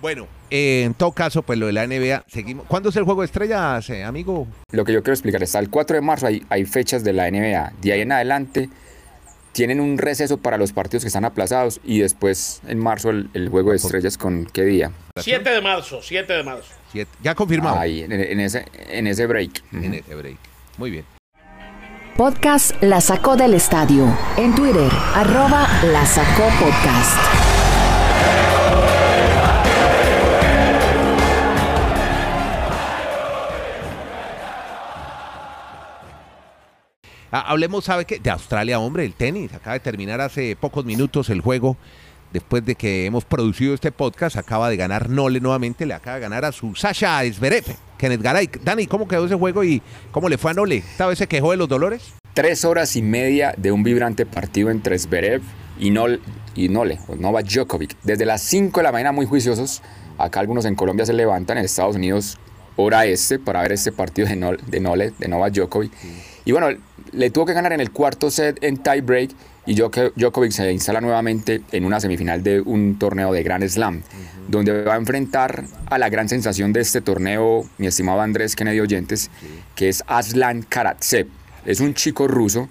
Bueno, 0.00 0.26
eh, 0.50 0.84
en 0.86 0.94
todo 0.94 1.12
caso, 1.12 1.42
pues 1.42 1.58
lo 1.58 1.66
de 1.66 1.72
la 1.72 1.86
NBA, 1.86 2.24
seguimos. 2.26 2.66
¿Cuándo 2.66 2.88
es 2.88 2.96
el 2.96 3.04
Juego 3.04 3.20
de 3.20 3.26
Estrellas, 3.26 3.88
eh, 3.90 4.02
amigo? 4.02 4.46
Lo 4.72 4.84
que 4.84 4.92
yo 4.92 5.02
quiero 5.02 5.12
explicar 5.12 5.42
es, 5.42 5.54
al 5.54 5.68
4 5.68 5.96
de 5.96 6.00
marzo 6.00 6.26
hay, 6.26 6.42
hay 6.48 6.64
fechas 6.64 7.04
de 7.04 7.12
la 7.12 7.30
NBA. 7.30 7.72
De 7.82 7.92
ahí 7.92 8.00
en 8.00 8.12
adelante, 8.12 8.70
tienen 9.52 9.80
un 9.80 9.98
receso 9.98 10.38
para 10.38 10.56
los 10.56 10.72
partidos 10.72 11.04
que 11.04 11.08
están 11.08 11.24
aplazados 11.24 11.80
y 11.84 11.98
después 12.00 12.62
en 12.66 12.78
marzo 12.78 13.10
el, 13.10 13.28
el 13.34 13.48
juego 13.50 13.70
de 13.70 13.76
estrellas 13.76 14.16
con 14.16 14.46
qué 14.46 14.64
día. 14.64 14.90
7 15.16 15.50
de 15.50 15.60
marzo, 15.60 16.00
7 16.02 16.32
de 16.32 16.42
marzo. 16.44 16.72
Siete. 16.92 17.10
Ya 17.22 17.34
confirmado. 17.34 17.78
Ahí, 17.78 18.02
en, 18.02 18.10
en 18.12 18.40
ese, 18.40 18.64
en 18.88 19.06
ese 19.06 19.26
break. 19.26 19.62
En 19.72 19.94
ese 19.94 20.14
break. 20.14 20.38
Muy 20.76 20.90
bien. 20.90 21.04
Podcast 22.16 22.72
La 22.82 23.00
Sacó 23.00 23.36
del 23.36 23.54
Estadio. 23.54 24.06
En 24.36 24.54
Twitter, 24.54 24.90
arroba 25.14 25.68
La 25.84 26.04
Sacó 26.04 26.48
Podcast. 26.58 27.59
Hablemos, 37.30 37.84
¿sabe 37.84 38.04
qué? 38.04 38.18
De 38.18 38.30
Australia, 38.30 38.78
hombre, 38.78 39.04
el 39.04 39.14
tenis. 39.14 39.52
Acaba 39.54 39.74
de 39.74 39.80
terminar 39.80 40.20
hace 40.20 40.56
pocos 40.56 40.84
minutos 40.84 41.30
el 41.30 41.40
juego. 41.40 41.76
Después 42.32 42.64
de 42.64 42.76
que 42.76 43.06
hemos 43.06 43.24
producido 43.24 43.74
este 43.74 43.90
podcast, 43.90 44.36
acaba 44.36 44.68
de 44.70 44.76
ganar 44.76 45.10
Nole 45.10 45.40
nuevamente. 45.40 45.84
Le 45.86 45.94
acaba 45.94 46.16
de 46.16 46.22
ganar 46.22 46.44
a 46.44 46.52
su 46.52 46.74
Sasha 46.76 47.20
Zverev. 47.32 47.64
Kenneth 47.98 48.22
Garay. 48.22 48.48
Dani, 48.62 48.86
¿cómo 48.86 49.08
quedó 49.08 49.26
ese 49.26 49.34
juego 49.34 49.64
y 49.64 49.82
cómo 50.12 50.28
le 50.28 50.38
fue 50.38 50.52
a 50.52 50.54
Nole? 50.54 50.76
¿Esta 50.76 51.06
vez 51.06 51.18
se 51.18 51.26
quejó 51.26 51.50
de 51.50 51.56
los 51.56 51.68
dolores? 51.68 52.14
Tres 52.34 52.64
horas 52.64 52.94
y 52.94 53.02
media 53.02 53.52
de 53.56 53.72
un 53.72 53.82
vibrante 53.82 54.26
partido 54.26 54.70
entre 54.70 54.96
Zverev 54.98 55.42
y, 55.78 55.90
Nol, 55.90 56.20
y 56.54 56.68
Nole, 56.68 57.00
o 57.08 57.16
Novak 57.16 57.46
Djokovic. 57.46 57.96
Desde 58.04 58.24
las 58.26 58.42
5 58.42 58.78
de 58.80 58.84
la 58.84 58.92
mañana 58.92 59.10
muy 59.12 59.26
juiciosos. 59.26 59.82
Acá 60.16 60.38
algunos 60.40 60.64
en 60.66 60.76
Colombia 60.76 61.04
se 61.06 61.12
levantan, 61.12 61.58
en 61.58 61.64
Estados 61.64 61.96
Unidos 61.96 62.38
hora 62.76 63.04
este, 63.06 63.38
para 63.38 63.60
ver 63.62 63.72
este 63.72 63.90
partido 63.92 64.28
de, 64.28 64.36
Nol- 64.36 64.60
de 64.60 64.80
Nole, 64.80 65.12
de 65.18 65.28
Novak 65.28 65.52
Djokovic. 65.52 65.92
Y 66.44 66.52
bueno, 66.52 66.68
le 67.12 67.30
tuvo 67.30 67.46
que 67.46 67.52
ganar 67.52 67.72
en 67.72 67.80
el 67.80 67.90
cuarto 67.90 68.30
set 68.30 68.62
en 68.62 68.78
tie 68.78 69.00
break 69.00 69.30
y 69.66 69.74
Djoko- 69.76 70.12
Djokovic 70.16 70.52
se 70.52 70.72
instala 70.72 71.00
nuevamente 71.00 71.60
en 71.72 71.84
una 71.84 72.00
semifinal 72.00 72.42
de 72.42 72.60
un 72.60 72.98
torneo 72.98 73.32
de 73.32 73.42
Grand 73.42 73.66
Slam, 73.68 74.02
donde 74.48 74.82
va 74.84 74.94
a 74.94 74.96
enfrentar 74.96 75.64
a 75.86 75.98
la 75.98 76.08
gran 76.08 76.28
sensación 76.28 76.72
de 76.72 76.80
este 76.80 77.00
torneo, 77.00 77.64
mi 77.78 77.86
estimado 77.86 78.20
Andrés 78.20 78.56
Kennedy 78.56 78.80
Oyentes, 78.80 79.30
que 79.74 79.88
es 79.88 80.02
Aslan 80.06 80.62
Karatsev. 80.62 81.26
Es 81.66 81.80
un 81.80 81.94
chico 81.94 82.26
ruso 82.26 82.68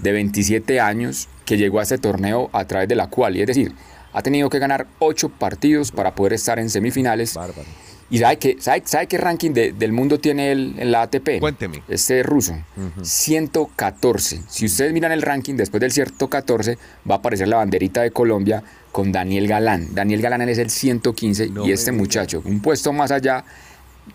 de 0.00 0.12
27 0.12 0.80
años 0.80 1.28
que 1.44 1.56
llegó 1.56 1.78
a 1.80 1.84
este 1.84 1.98
torneo 1.98 2.50
a 2.52 2.64
través 2.66 2.88
de 2.88 2.96
la 2.96 3.06
cual, 3.08 3.36
es 3.36 3.46
decir, 3.46 3.72
ha 4.12 4.22
tenido 4.22 4.50
que 4.50 4.58
ganar 4.58 4.86
8 4.98 5.28
partidos 5.30 5.90
para 5.92 6.14
poder 6.14 6.34
estar 6.34 6.58
en 6.58 6.68
semifinales. 6.70 7.34
Bárbaro. 7.34 7.62
¿Y 8.12 8.18
sabe 8.18 8.38
qué, 8.38 8.56
sabe, 8.60 8.82
sabe 8.84 9.06
qué 9.06 9.16
ranking 9.18 9.50
de- 9.52 9.72
del 9.72 9.90
mundo 9.92 10.20
tiene 10.20 10.52
él 10.52 10.74
en 10.78 10.92
la 10.92 11.02
ATP? 11.02 11.40
Cuénteme. 11.40 11.82
Este 11.88 12.22
ruso, 12.22 12.54
114. 13.02 14.42
Si 14.48 14.66
ustedes 14.66 14.92
miran 14.92 15.12
el 15.12 15.22
ranking, 15.22 15.54
después 15.56 15.80
del 15.80 15.92
114 15.92 16.76
va 17.10 17.14
a 17.16 17.18
aparecer 17.18 17.48
la 17.48 17.56
banderita 17.56 18.02
de 18.02 18.10
Colombia 18.10 18.62
con 18.92 19.12
Daniel 19.12 19.48
Galán. 19.48 19.94
Daniel 19.94 20.20
Galán 20.20 20.42
es 20.48 20.58
el 20.58 20.70
115 20.70 21.48
No 21.48 21.66
y 21.66 21.72
este 21.72 21.90
muchacho, 21.92 22.42
un 22.44 22.60
puesto 22.60 22.92
más 22.92 23.10
allá, 23.10 23.44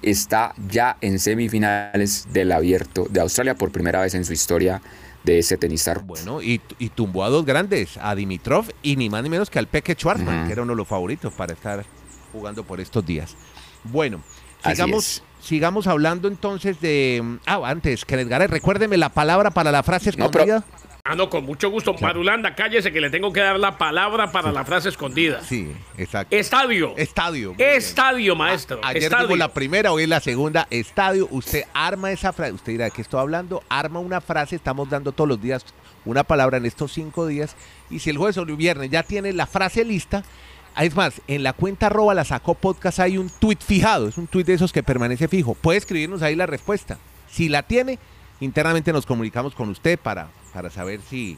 está 0.01 0.54
ya 0.70 0.98
en 1.01 1.18
semifinales 1.18 2.27
del 2.32 2.51
abierto 2.51 3.08
de 3.10 3.20
Australia 3.22 3.56
por 3.56 3.72
primera 3.72 4.01
vez 4.01 4.13
en 4.13 4.25
su 4.25 4.34
historia 4.34 4.82
de 5.24 5.39
ese 5.39 5.58
tenista 5.58 5.94
ruso. 5.96 6.06
Bueno, 6.06 6.42
y, 6.42 6.62
y 6.77 6.89
tumbó 6.89 7.24
a 7.24 7.30
dos 7.30 7.46
grandes, 7.46 7.98
a 8.00 8.13
Dimitrov 8.13 8.66
y 8.84 8.96
ni 8.96 9.10
más 9.10 9.24
ni 9.24 9.30
menos 9.30 9.50
que 9.50 9.60
al 9.60 9.68
Peque 9.68 9.94
Schwarzman, 9.96 10.38
Ujú. 10.39 10.48
que 10.48 10.54
era 10.54 10.62
uno 10.62 10.74
de 10.74 10.77
los 10.77 10.88
favoritos 10.88 11.34
para 11.34 11.54
estar 11.54 11.84
jugando 12.32 12.63
por 12.63 12.80
estos 12.80 13.06
días. 13.06 13.36
Bueno, 13.91 14.22
sigamos, 14.63 15.24
sigamos 15.41 15.88
hablando 15.88 16.27
entonces 16.27 16.79
de... 16.82 17.38
Ah, 17.46 17.60
antes, 17.65 18.06
Kenneth 18.06 18.27
Garay, 18.27 18.48
recuérdeme 18.48 18.98
la 18.98 19.10
palabra 19.10 19.51
para 19.51 19.72
la 19.72 19.84
frase 19.84 20.12
No, 20.17 20.29
pero- 20.32 20.44
escondida. 20.46 20.63
Ah, 21.10 21.15
no, 21.15 21.29
con 21.29 21.46
mucho 21.46 21.70
gusto. 21.70 21.96
Marulanda, 22.01 22.53
cállese 22.53 22.91
que 22.91 23.00
le 23.00 23.10
tengo 23.10 23.32
que 23.32 23.39
dar 23.39 23.58
la 23.58 23.77
palabra 23.77 24.29
para 24.34 24.51
la 24.51 24.65
frase 24.65 24.89
escondida. 24.89 25.41
Sí, 25.41 25.72
exacto. 25.98 26.36
Estadio. 26.36 26.96
Estadio. 26.98 27.53
bien. 27.53 27.70
Estadio, 27.75 28.36
maestro. 28.36 28.82
Ayer 28.84 29.03
Estadio. 29.03 29.38
la 29.38 29.48
primera, 29.53 29.94
hoy 29.94 30.03
es 30.03 30.10
la 30.10 30.20
segunda. 30.20 30.67
Estadio, 30.70 31.29
usted 31.32 31.63
arma 31.74 32.12
esa 32.12 32.34
frase. 32.34 32.51
Usted 32.51 32.74
dirá, 32.74 32.86
¿de 32.86 32.91
qué 32.91 33.01
estoy 33.01 33.22
hablando? 33.22 33.63
Arma 33.70 34.01
una 34.01 34.20
frase. 34.20 34.58
Estamos 34.58 34.89
dando 34.89 35.13
todos 35.13 35.29
los 35.29 35.41
días 35.41 35.63
una 36.03 36.25
palabra 36.25 36.58
en 36.58 36.65
estos 36.65 36.91
cinco 36.91 37.25
días. 37.25 37.56
Y 37.89 38.00
si 38.00 38.10
el 38.10 38.17
jueves 38.17 38.38
o 38.38 38.41
el 38.41 38.53
viernes 38.58 38.89
ya 38.89 39.03
tiene 39.03 39.32
la 39.32 39.48
frase 39.48 39.86
lista, 39.86 40.17
ah, 40.17 40.25
es 40.86 40.96
más, 40.96 41.22
en 41.28 41.44
la 41.44 41.54
cuenta 41.54 41.88
arroba 41.88 42.14
la 42.14 42.26
sacó 42.26 42.54
podcast 42.54 43.00
hay 43.00 43.18
un 43.18 43.30
tweet 43.30 43.58
fijado. 43.60 44.08
Es 44.08 44.18
un 44.18 44.28
tweet 44.28 44.44
de 44.46 44.54
esos 44.54 44.72
que 44.72 44.84
permanece 44.84 45.28
fijo. 45.28 45.56
Puede 45.56 45.78
escribirnos 45.78 46.22
ahí 46.22 46.36
la 46.36 46.46
respuesta. 46.46 46.98
Si 47.30 47.50
la 47.50 47.64
tiene, 47.64 48.00
internamente 48.40 48.94
nos 48.94 49.06
comunicamos 49.06 49.56
con 49.56 49.70
usted 49.70 49.98
para, 50.00 50.30
para 50.54 50.70
saber 50.70 51.00
si, 51.10 51.38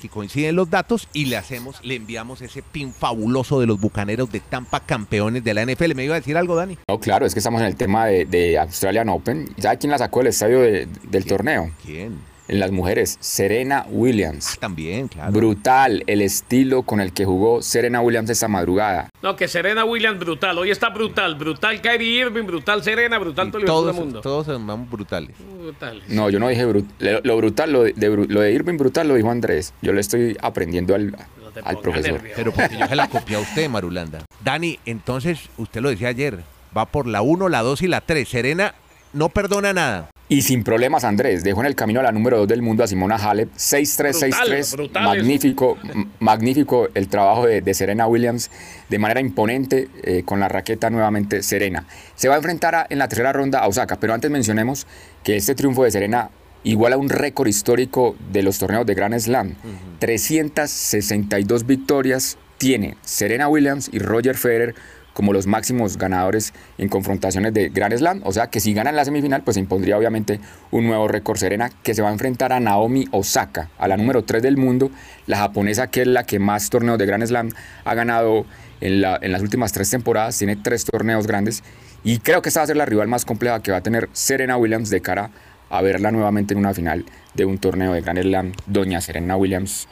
si 0.00 0.08
coinciden 0.08 0.56
los 0.56 0.70
datos 0.70 1.08
y 1.12 1.26
le 1.26 1.36
hacemos, 1.36 1.76
le 1.84 1.94
enviamos 1.96 2.40
ese 2.42 2.62
pin 2.62 2.92
fabuloso 2.92 3.60
de 3.60 3.66
los 3.66 3.78
bucaneros 3.80 4.32
de 4.32 4.40
Tampa, 4.40 4.80
campeones 4.80 5.44
de 5.44 5.54
la 5.54 5.64
NFL. 5.66 5.94
¿Me 5.94 6.04
iba 6.04 6.14
a 6.14 6.20
decir 6.20 6.36
algo, 6.36 6.56
Dani? 6.56 6.78
No, 6.88 6.98
claro, 6.98 7.26
es 7.26 7.34
que 7.34 7.40
estamos 7.40 7.60
en 7.60 7.66
el 7.68 7.76
tema 7.76 8.06
de, 8.06 8.24
de 8.24 8.58
Australian 8.58 9.08
Open. 9.10 9.48
¿Sabe 9.58 9.78
quién 9.78 9.90
la 9.90 9.98
sacó 9.98 10.20
del 10.20 10.28
estadio 10.28 10.60
de- 10.60 10.88
del 11.08 11.24
torneo? 11.26 11.70
¿Quién? 11.84 12.18
En 12.50 12.58
las 12.58 12.72
mujeres, 12.72 13.16
Serena 13.20 13.86
Williams. 13.88 14.58
También, 14.58 15.06
claro. 15.06 15.30
Brutal 15.30 16.02
el 16.08 16.20
estilo 16.20 16.82
con 16.82 17.00
el 17.00 17.12
que 17.12 17.24
jugó 17.24 17.62
Serena 17.62 18.00
Williams 18.00 18.28
esta 18.28 18.48
madrugada. 18.48 19.08
No, 19.22 19.36
que 19.36 19.46
Serena 19.46 19.84
Williams 19.84 20.18
brutal. 20.18 20.58
Hoy 20.58 20.72
está 20.72 20.88
brutal. 20.88 21.36
Brutal 21.36 21.80
Kyrie 21.80 22.22
Irving, 22.26 22.42
brutal 22.46 22.82
Serena, 22.82 23.18
brutal 23.18 23.52
Y 23.56 23.64
todo 23.64 23.90
el 23.90 23.94
mundo. 23.96 24.20
todos 24.20 24.46
son 24.46 24.90
brutales. 24.90 25.30
Brutal. 25.60 26.02
No, 26.08 26.28
yo 26.28 26.40
no 26.40 26.48
dije 26.48 26.66
brut- 26.66 26.90
lo, 26.98 27.20
lo 27.22 27.36
brutal, 27.36 27.72
lo 27.72 27.82
de, 27.84 27.92
de 27.92 28.08
lo 28.26 28.40
de 28.40 28.52
Irving 28.52 28.76
brutal 28.78 29.06
lo 29.06 29.14
dijo 29.14 29.30
Andrés. 29.30 29.72
Yo 29.80 29.92
le 29.92 30.00
estoy 30.00 30.36
aprendiendo 30.42 30.96
al, 30.96 31.12
No 31.12 31.80
profesor. 31.80 32.14
nervioso. 32.14 32.34
Pero 32.34 32.52
porque 32.52 32.76
yo 32.78 32.86
se 32.88 32.96
la 32.96 33.08
copié 33.08 33.36
a 33.36 33.38
usted, 33.38 33.68
Marulanda. 33.70 34.24
Dani, 34.42 34.80
entonces, 34.86 35.38
usted 35.56 35.80
lo 35.82 35.90
decía 35.90 36.08
ayer, 36.08 36.40
va 36.76 36.86
por 36.86 37.06
la 37.06 37.22
1, 37.22 37.48
la 37.48 37.62
2 37.62 37.82
y 37.82 37.86
la 37.86 38.00
3. 38.00 38.28
Serena 38.28 38.74
no 39.12 39.28
perdona 39.28 39.72
nada. 39.72 40.10
Y 40.30 40.42
sin 40.42 40.62
problemas, 40.62 41.02
Andrés, 41.02 41.42
dejó 41.42 41.60
en 41.60 41.66
el 41.66 41.74
camino 41.74 41.98
a 41.98 42.04
la 42.04 42.12
número 42.12 42.38
2 42.38 42.46
del 42.46 42.62
mundo 42.62 42.84
a 42.84 42.86
Simona 42.86 43.16
Halep, 43.16 43.50
6-3, 43.56 44.12
Brutal, 44.12 44.30
6-3. 44.48 44.72
brutal 44.76 45.02
Magnífico, 45.04 45.76
m- 45.82 46.06
magnífico 46.20 46.88
el 46.94 47.08
trabajo 47.08 47.46
de, 47.46 47.60
de 47.62 47.74
Serena 47.74 48.06
Williams, 48.06 48.48
de 48.88 48.98
manera 49.00 49.20
imponente, 49.20 49.88
eh, 50.04 50.22
con 50.24 50.38
la 50.38 50.48
raqueta 50.48 50.88
nuevamente 50.88 51.42
Serena. 51.42 51.84
Se 52.14 52.28
va 52.28 52.34
a 52.34 52.36
enfrentar 52.36 52.76
a- 52.76 52.86
en 52.88 52.98
la 52.98 53.08
tercera 53.08 53.32
ronda 53.32 53.58
a 53.58 53.66
Osaka, 53.66 53.98
pero 53.98 54.14
antes 54.14 54.30
mencionemos 54.30 54.86
que 55.24 55.36
este 55.36 55.56
triunfo 55.56 55.82
de 55.82 55.90
Serena 55.90 56.30
iguala 56.62 56.96
un 56.96 57.08
récord 57.08 57.48
histórico 57.48 58.14
de 58.32 58.44
los 58.44 58.58
torneos 58.60 58.86
de 58.86 58.94
Grand 58.94 59.18
Slam. 59.18 59.56
362 59.98 61.66
victorias 61.66 62.38
tiene 62.56 62.96
Serena 63.02 63.48
Williams 63.48 63.90
y 63.92 63.98
Roger 63.98 64.36
Federer 64.36 64.74
como 65.12 65.32
los 65.32 65.46
máximos 65.46 65.96
ganadores 65.96 66.52
en 66.78 66.88
confrontaciones 66.88 67.52
de 67.54 67.68
Grand 67.68 67.96
Slam. 67.96 68.20
O 68.24 68.32
sea 68.32 68.48
que 68.48 68.60
si 68.60 68.74
ganan 68.74 68.96
la 68.96 69.04
semifinal, 69.04 69.42
pues 69.42 69.54
se 69.54 69.60
impondría 69.60 69.96
obviamente 69.96 70.40
un 70.70 70.86
nuevo 70.86 71.08
récord. 71.08 71.38
Serena 71.38 71.70
que 71.82 71.94
se 71.94 72.02
va 72.02 72.08
a 72.08 72.12
enfrentar 72.12 72.52
a 72.52 72.60
Naomi 72.60 73.06
Osaka, 73.12 73.70
a 73.78 73.88
la 73.88 73.96
número 73.96 74.24
3 74.24 74.42
del 74.42 74.56
mundo, 74.56 74.90
la 75.26 75.38
japonesa 75.38 75.88
que 75.88 76.02
es 76.02 76.06
la 76.06 76.24
que 76.24 76.38
más 76.38 76.70
torneos 76.70 76.98
de 76.98 77.06
Grand 77.06 77.24
Slam 77.24 77.50
ha 77.84 77.94
ganado 77.94 78.44
en, 78.80 79.04
en 79.04 79.32
las 79.32 79.42
últimas 79.42 79.72
tres 79.72 79.90
temporadas, 79.90 80.36
tiene 80.38 80.56
tres 80.56 80.84
torneos 80.84 81.26
grandes. 81.26 81.62
Y 82.02 82.18
creo 82.18 82.42
que 82.42 82.48
esta 82.48 82.60
va 82.60 82.64
a 82.64 82.66
ser 82.66 82.76
la 82.76 82.86
rival 82.86 83.08
más 83.08 83.24
compleja 83.24 83.60
que 83.60 83.70
va 83.70 83.78
a 83.78 83.82
tener 83.82 84.08
Serena 84.12 84.56
Williams 84.56 84.90
de 84.90 85.00
cara 85.00 85.30
a 85.70 85.82
verla 85.82 86.10
nuevamente 86.10 86.54
en 86.54 86.58
una 86.58 86.74
final 86.74 87.04
de 87.34 87.44
un 87.44 87.58
torneo 87.58 87.92
de 87.92 88.00
Grand 88.00 88.20
Slam, 88.20 88.52
doña 88.66 89.00
Serena 89.00 89.36
Williams 89.36 89.88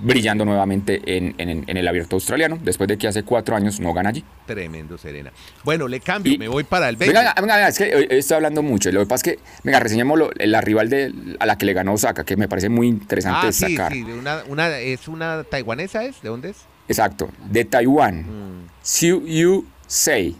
brillando 0.00 0.44
nuevamente 0.44 1.00
en, 1.16 1.34
en- 1.38 1.64
en 1.66 1.76
el 1.76 1.86
abierto 1.86 2.16
australiano, 2.16 2.58
después 2.62 2.88
de 2.88 2.96
que 2.96 3.08
hace 3.08 3.22
cuatro 3.24 3.54
años 3.56 3.78
no 3.80 3.92
gana 3.92 4.08
allí. 4.08 4.24
Tremendo, 4.46 4.96
Serena. 4.98 5.30
Bueno, 5.64 5.86
le 5.88 6.00
cambio, 6.00 6.32
Y- 6.32 6.38
me 6.38 6.48
voy 6.48 6.64
para 6.64 6.88
el 6.88 6.96
Venga, 6.96 7.20
20. 7.20 7.40
venga, 7.42 7.54
venga, 7.54 7.68
es 7.68 7.78
que 7.78 7.84
hoy- 7.94 8.08
hoy 8.10 8.18
estoy 8.18 8.36
hablando 8.36 8.62
mucho. 8.62 8.90
Lo 8.90 9.00
que 9.00 9.06
pasa 9.06 9.30
es 9.30 9.36
que, 9.36 9.42
venga, 9.62 9.80
reseñemos 9.80 10.18
la 10.36 10.60
rival 10.60 10.88
de, 10.88 11.12
a 11.38 11.46
la 11.46 11.58
que 11.58 11.66
le 11.66 11.72
ganó 11.74 11.92
Osaka, 11.94 12.24
que 12.24 12.36
me 12.36 12.48
parece 12.48 12.68
muy 12.68 12.88
interesante 12.88 13.46
Ah, 13.48 13.52
sí, 13.52 13.66
destacar. 13.66 13.92
sí, 13.92 14.02
una, 14.02 14.42
una, 14.48 14.78
es 14.78 15.08
una 15.08 15.44
taiwanesa, 15.44 16.04
¿es? 16.04 16.22
¿De 16.22 16.28
dónde 16.28 16.50
es? 16.50 16.56
Exacto, 16.88 17.28
de 17.50 17.64
Taiwán, 17.64 18.22
Mm. 18.22 18.66
Xiu 18.82 19.24
Yu 19.26 19.64
Sei. 19.92 20.34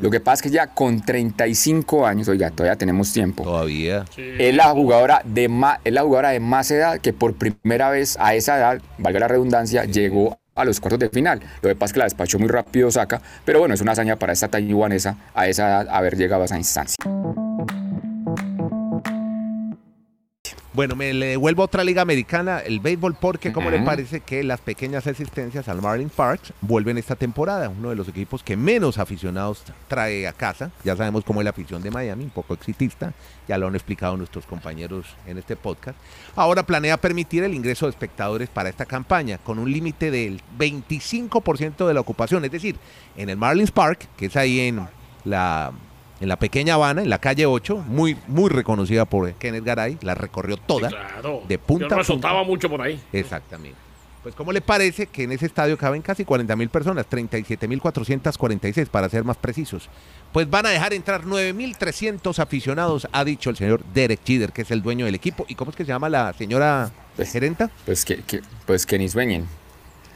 Lo 0.00 0.10
que 0.10 0.18
pasa 0.18 0.36
es 0.36 0.42
que 0.42 0.48
ya 0.48 0.68
con 0.68 1.02
35 1.02 2.06
años, 2.06 2.26
oiga, 2.26 2.50
todavía 2.50 2.76
tenemos 2.76 3.12
tiempo. 3.12 3.44
Todavía. 3.44 4.06
Es 4.16 4.54
la 4.54 4.70
jugadora 4.70 5.20
de 5.26 5.46
más, 5.50 5.78
es 5.84 5.92
la 5.92 6.00
jugadora 6.00 6.30
de 6.30 6.40
más 6.40 6.70
edad 6.70 6.98
que 7.00 7.12
por 7.12 7.34
primera 7.34 7.90
vez 7.90 8.16
a 8.18 8.34
esa 8.34 8.56
edad, 8.56 8.80
valga 8.96 9.20
la 9.20 9.28
redundancia, 9.28 9.84
llegó 9.84 10.38
a 10.54 10.64
los 10.64 10.80
cuartos 10.80 11.00
de 11.00 11.10
final. 11.10 11.40
Lo 11.60 11.68
que 11.68 11.74
pasa 11.76 11.90
es 11.90 11.92
que 11.92 11.98
la 11.98 12.04
despachó 12.06 12.38
muy 12.38 12.48
rápido 12.48 12.88
Osaka, 12.88 13.20
pero 13.44 13.58
bueno, 13.58 13.74
es 13.74 13.82
una 13.82 13.92
hazaña 13.92 14.16
para 14.16 14.32
esta 14.32 14.48
taiwanesa 14.48 15.18
a 15.34 15.48
esa 15.48 15.68
edad 15.68 15.88
haber 15.90 16.16
llegado 16.16 16.40
a 16.40 16.46
esa 16.46 16.56
instancia. 16.56 16.96
Bueno, 20.74 20.96
me 20.96 21.14
le 21.14 21.26
devuelvo 21.26 21.62
a 21.62 21.66
otra 21.66 21.84
liga 21.84 22.02
americana, 22.02 22.58
el 22.58 22.80
béisbol, 22.80 23.14
porque 23.14 23.52
¿cómo 23.52 23.70
le 23.70 23.78
parece 23.82 24.22
que 24.22 24.42
las 24.42 24.60
pequeñas 24.60 25.06
asistencias 25.06 25.68
al 25.68 25.80
Marlins 25.80 26.10
Park 26.10 26.52
vuelven 26.62 26.98
esta 26.98 27.14
temporada? 27.14 27.68
Uno 27.68 27.90
de 27.90 27.94
los 27.94 28.08
equipos 28.08 28.42
que 28.42 28.56
menos 28.56 28.98
aficionados 28.98 29.62
trae 29.86 30.26
a 30.26 30.32
casa. 30.32 30.72
Ya 30.82 30.96
sabemos 30.96 31.22
cómo 31.22 31.40
es 31.40 31.44
la 31.44 31.50
afición 31.50 31.80
de 31.80 31.92
Miami, 31.92 32.24
un 32.24 32.30
poco 32.30 32.54
exitista. 32.54 33.12
Ya 33.46 33.56
lo 33.56 33.68
han 33.68 33.76
explicado 33.76 34.16
nuestros 34.16 34.46
compañeros 34.46 35.06
en 35.28 35.38
este 35.38 35.54
podcast. 35.54 35.96
Ahora 36.34 36.66
planea 36.66 36.96
permitir 36.96 37.44
el 37.44 37.54
ingreso 37.54 37.86
de 37.86 37.90
espectadores 37.90 38.48
para 38.48 38.68
esta 38.68 38.84
campaña 38.84 39.38
con 39.38 39.60
un 39.60 39.70
límite 39.70 40.10
del 40.10 40.42
25% 40.58 41.86
de 41.86 41.94
la 41.94 42.00
ocupación. 42.00 42.44
Es 42.44 42.50
decir, 42.50 42.74
en 43.16 43.30
el 43.30 43.36
Marlins 43.36 43.70
Park, 43.70 44.08
que 44.16 44.26
es 44.26 44.34
ahí 44.34 44.58
en 44.58 44.84
la 45.24 45.70
en 46.20 46.28
la 46.28 46.36
pequeña 46.36 46.74
Habana, 46.74 47.02
en 47.02 47.10
la 47.10 47.18
calle 47.18 47.46
8, 47.46 47.84
muy, 47.88 48.16
muy 48.28 48.48
reconocida 48.50 49.04
por 49.04 49.32
Kenneth 49.34 49.64
Garay, 49.64 49.98
la 50.02 50.14
recorrió 50.14 50.56
toda. 50.56 50.88
Sí, 50.90 50.94
claro. 50.96 51.42
de 51.48 51.58
punta 51.58 51.88
Yo 51.96 52.00
a 52.00 52.04
punta. 52.04 52.42
mucho 52.44 52.68
por 52.70 52.80
ahí. 52.82 53.00
Exactamente. 53.12 53.78
Pues, 54.22 54.34
¿cómo 54.34 54.52
le 54.52 54.62
parece 54.62 55.06
que 55.06 55.24
en 55.24 55.32
ese 55.32 55.44
estadio 55.44 55.76
caben 55.76 56.00
casi 56.00 56.24
40 56.24 56.56
mil 56.56 56.70
personas? 56.70 57.04
37 57.06 57.68
mil 57.68 57.78
446 57.82 58.88
para 58.88 59.06
ser 59.10 59.22
más 59.22 59.36
precisos. 59.36 59.90
Pues 60.32 60.48
van 60.48 60.64
a 60.64 60.70
dejar 60.70 60.94
entrar 60.94 61.24
9.300 61.24 62.38
aficionados, 62.38 63.06
ha 63.12 63.22
dicho 63.24 63.50
el 63.50 63.56
señor 63.56 63.84
Derek 63.92 64.24
Chider, 64.24 64.52
que 64.52 64.62
es 64.62 64.70
el 64.70 64.80
dueño 64.82 65.04
del 65.04 65.14
equipo. 65.14 65.44
¿Y 65.46 65.54
cómo 65.54 65.70
es 65.72 65.76
que 65.76 65.84
se 65.84 65.88
llama 65.88 66.08
la 66.08 66.32
señora 66.32 66.90
Pues- 67.16 67.30
gerenta? 67.32 67.70
Pues 67.84 68.04
que, 68.06 68.22
que- 68.22 68.40
pues 68.66 68.86
que 68.86 68.98
ni 68.98 69.10
sueñen. 69.10 69.46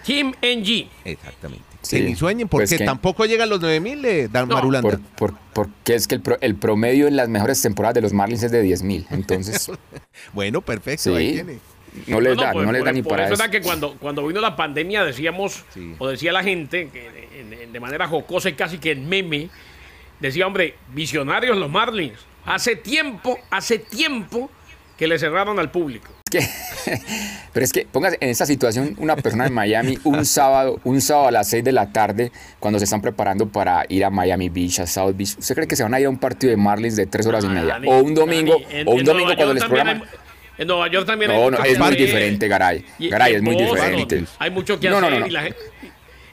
Kim 0.04 0.32
NG. 0.40 0.88
Exactamente. 1.04 1.64
Sí, 1.82 1.98
que 1.98 2.02
ni 2.04 2.16
sueñen, 2.16 2.48
porque 2.48 2.66
pues 2.66 2.78
que- 2.78 2.84
tampoco 2.84 3.24
llegan 3.24 3.48
los 3.48 3.60
9.000, 3.60 4.04
eh, 4.04 4.28
Dan 4.30 4.48
No, 4.48 4.54
Marulanda. 4.56 4.90
Por, 4.90 5.00
por- 5.32 5.34
porque 5.54 5.94
es 5.94 6.06
que 6.08 6.16
el, 6.16 6.20
pro- 6.20 6.38
el 6.40 6.54
promedio 6.56 7.06
en 7.06 7.16
las 7.16 7.28
mejores 7.28 7.60
temporadas 7.62 7.94
de 7.94 8.00
los 8.02 8.12
Marlins 8.12 8.42
es 8.42 8.50
de 8.52 8.60
10 8.62 8.82
mil. 8.82 9.06
Entonces, 9.10 9.70
Bueno, 10.32 10.60
perfecto, 10.60 11.14
ahí 11.14 11.34
tiene. 11.34 11.58
no 12.08 12.20
les 12.20 12.34
No, 12.36 12.40
no, 12.42 12.46
da, 12.46 12.52
por- 12.52 12.64
no 12.66 12.72
les 12.72 12.80
por- 12.80 12.86
da 12.86 12.92
ni 12.92 13.02
por 13.02 13.10
para 13.12 13.24
eso 13.26 13.34
eso. 13.34 13.42
era 13.44 13.50
que 13.50 13.60
cuando, 13.62 13.94
cuando 13.98 14.26
vino 14.26 14.40
la 14.40 14.56
pandemia 14.56 15.04
decíamos, 15.04 15.64
Sí. 15.72 15.94
o 15.98 16.08
decía 16.08 16.32
la 16.32 16.42
gente, 16.42 16.90
que 16.92 17.06
en- 17.40 17.52
en- 17.52 17.72
de 17.72 17.80
manera 17.80 18.08
jocosa 18.08 18.48
y 18.48 18.54
casi 18.54 18.78
que 18.78 18.90
en 18.92 19.08
meme, 19.08 19.48
decía, 20.20 20.46
hombre, 20.46 20.74
visionarios 20.94 21.56
los 21.56 21.70
Marlins. 21.70 22.18
Hace 22.44 22.74
tiempo, 22.76 23.38
hace 23.50 23.78
tiempo 23.78 24.50
que 24.96 25.06
le 25.06 25.18
cerraron 25.18 25.58
al 25.60 25.70
público. 25.70 26.08
Que- 26.30 26.40
pero 27.52 27.64
es 27.64 27.72
que 27.72 27.86
póngase 27.90 28.18
en 28.20 28.28
esta 28.30 28.46
situación 28.46 28.94
una 28.98 29.16
persona 29.16 29.46
en 29.46 29.52
Miami 29.52 29.98
un 30.04 30.24
sábado, 30.24 30.80
un 30.84 31.00
sábado 31.00 31.28
a 31.28 31.30
las 31.32 31.48
6 31.48 31.64
de 31.64 31.72
la 31.72 31.92
tarde, 31.92 32.32
cuando 32.58 32.78
se 32.78 32.84
están 32.84 33.00
preparando 33.00 33.48
para 33.48 33.84
ir 33.88 34.04
a 34.04 34.10
Miami 34.10 34.48
Beach, 34.48 34.80
a 34.80 34.86
South 34.86 35.14
Beach. 35.16 35.36
¿Usted 35.38 35.54
cree 35.54 35.66
que 35.68 35.76
se 35.76 35.82
van 35.82 35.94
a 35.94 36.00
ir 36.00 36.06
a 36.06 36.10
un 36.10 36.18
partido 36.18 36.50
de 36.50 36.56
Marlins 36.56 36.96
de 36.96 37.06
3 37.06 37.26
horas 37.26 37.44
y 37.44 37.48
media? 37.48 37.80
O 37.86 37.98
un 38.00 38.14
domingo, 38.14 38.56
o 38.86 38.92
un 38.94 39.04
domingo 39.04 39.34
cuando 39.36 39.54
les 39.54 39.64
programan. 39.64 40.02
hay- 40.02 40.08
en 40.58 40.66
Nueva 40.66 40.90
York 40.90 41.06
también 41.06 41.30
hay 41.30 41.36
No, 41.38 41.50
no, 41.52 41.58
mucho 41.58 41.70
es 41.70 41.78
muy 41.78 41.86
hacer. 41.86 41.98
diferente, 42.00 42.48
Garay. 42.48 42.84
Y- 42.98 43.08
Garay, 43.08 43.32
y 43.32 43.36
es 43.36 43.42
muy 43.42 43.54
diferente. 43.56 44.24
Hay 44.40 44.50
mucho 44.50 44.80
que 44.80 44.90
No, 44.90 45.00
no, 45.00 45.06
hacer 45.06 45.54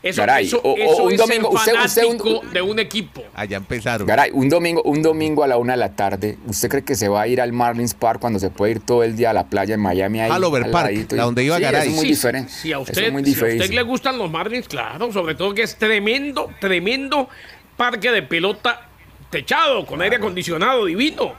Eso, 0.06 0.22
Garay, 0.22 0.46
eso, 0.46 0.62
o- 0.64 0.78
eso 0.78 1.04
un 1.04 1.12
es 1.14 1.18
domingo, 1.18 1.58
ser 1.58 1.74
usted- 1.76 2.04
usted 2.06 2.26
un- 2.26 2.54
de 2.54 2.62
un 2.62 2.78
equipo. 2.78 3.24
Allá 3.34 3.58
empezaron. 3.58 4.06
Garay, 4.08 4.30
un 4.34 4.48
domingo, 4.50 4.84
un 4.84 5.02
domingo 5.02 5.44
a 5.44 5.48
la 5.48 5.58
una 5.58 5.74
de 5.74 5.78
la 5.78 5.96
tarde, 5.96 6.38
¿usted 6.46 6.70
cree 6.70 6.84
que 6.84 6.94
se 6.94 7.08
va 7.08 7.22
a 7.24 7.28
ir 7.28 7.42
al 7.42 7.52
Marlins 7.54 7.96
Park 7.96 8.20
cuando 8.22 8.38
se 8.38 8.52
puede 8.52 8.74
ir 8.74 8.80
todo 8.82 9.04
el 9.04 9.16
día 9.16 9.32
a 9.32 9.34
la 9.34 9.46
playa 9.48 9.74
en 9.74 9.82
Miami? 9.82 10.20
Ahí, 10.22 10.30
Halover 10.32 10.66
al 10.66 10.70
Park, 10.72 10.92
ladito? 10.92 11.16
la 11.16 11.24
donde 11.24 11.44
iba 11.44 11.58
Sí, 11.58 11.62
Garay. 11.64 11.82
eso 11.82 11.90
es 11.90 11.96
muy 11.96 12.06
Sí, 12.06 12.12
diferente. 12.12 12.52
Si 12.52 12.72
a 12.72 12.78
usted, 12.80 13.02
es 13.04 13.12
muy 13.12 13.26
si 13.26 13.32
a 13.32 13.46
usted 13.46 13.70
le 13.72 13.82
gustan 13.82 14.18
los 14.20 14.30
Marlins, 14.30 14.68
claro, 14.68 15.12
sobre 15.12 15.34
todo 15.34 15.54
que 15.56 15.64
es 15.64 15.76
tremendo, 15.76 16.52
tremendo 16.62 17.28
parque 17.76 18.12
de 18.12 18.22
pelota 18.22 18.88
techado, 19.32 19.86
con 19.88 20.02
aire 20.04 20.18
acondicionado, 20.18 20.86
divino. 20.86 21.34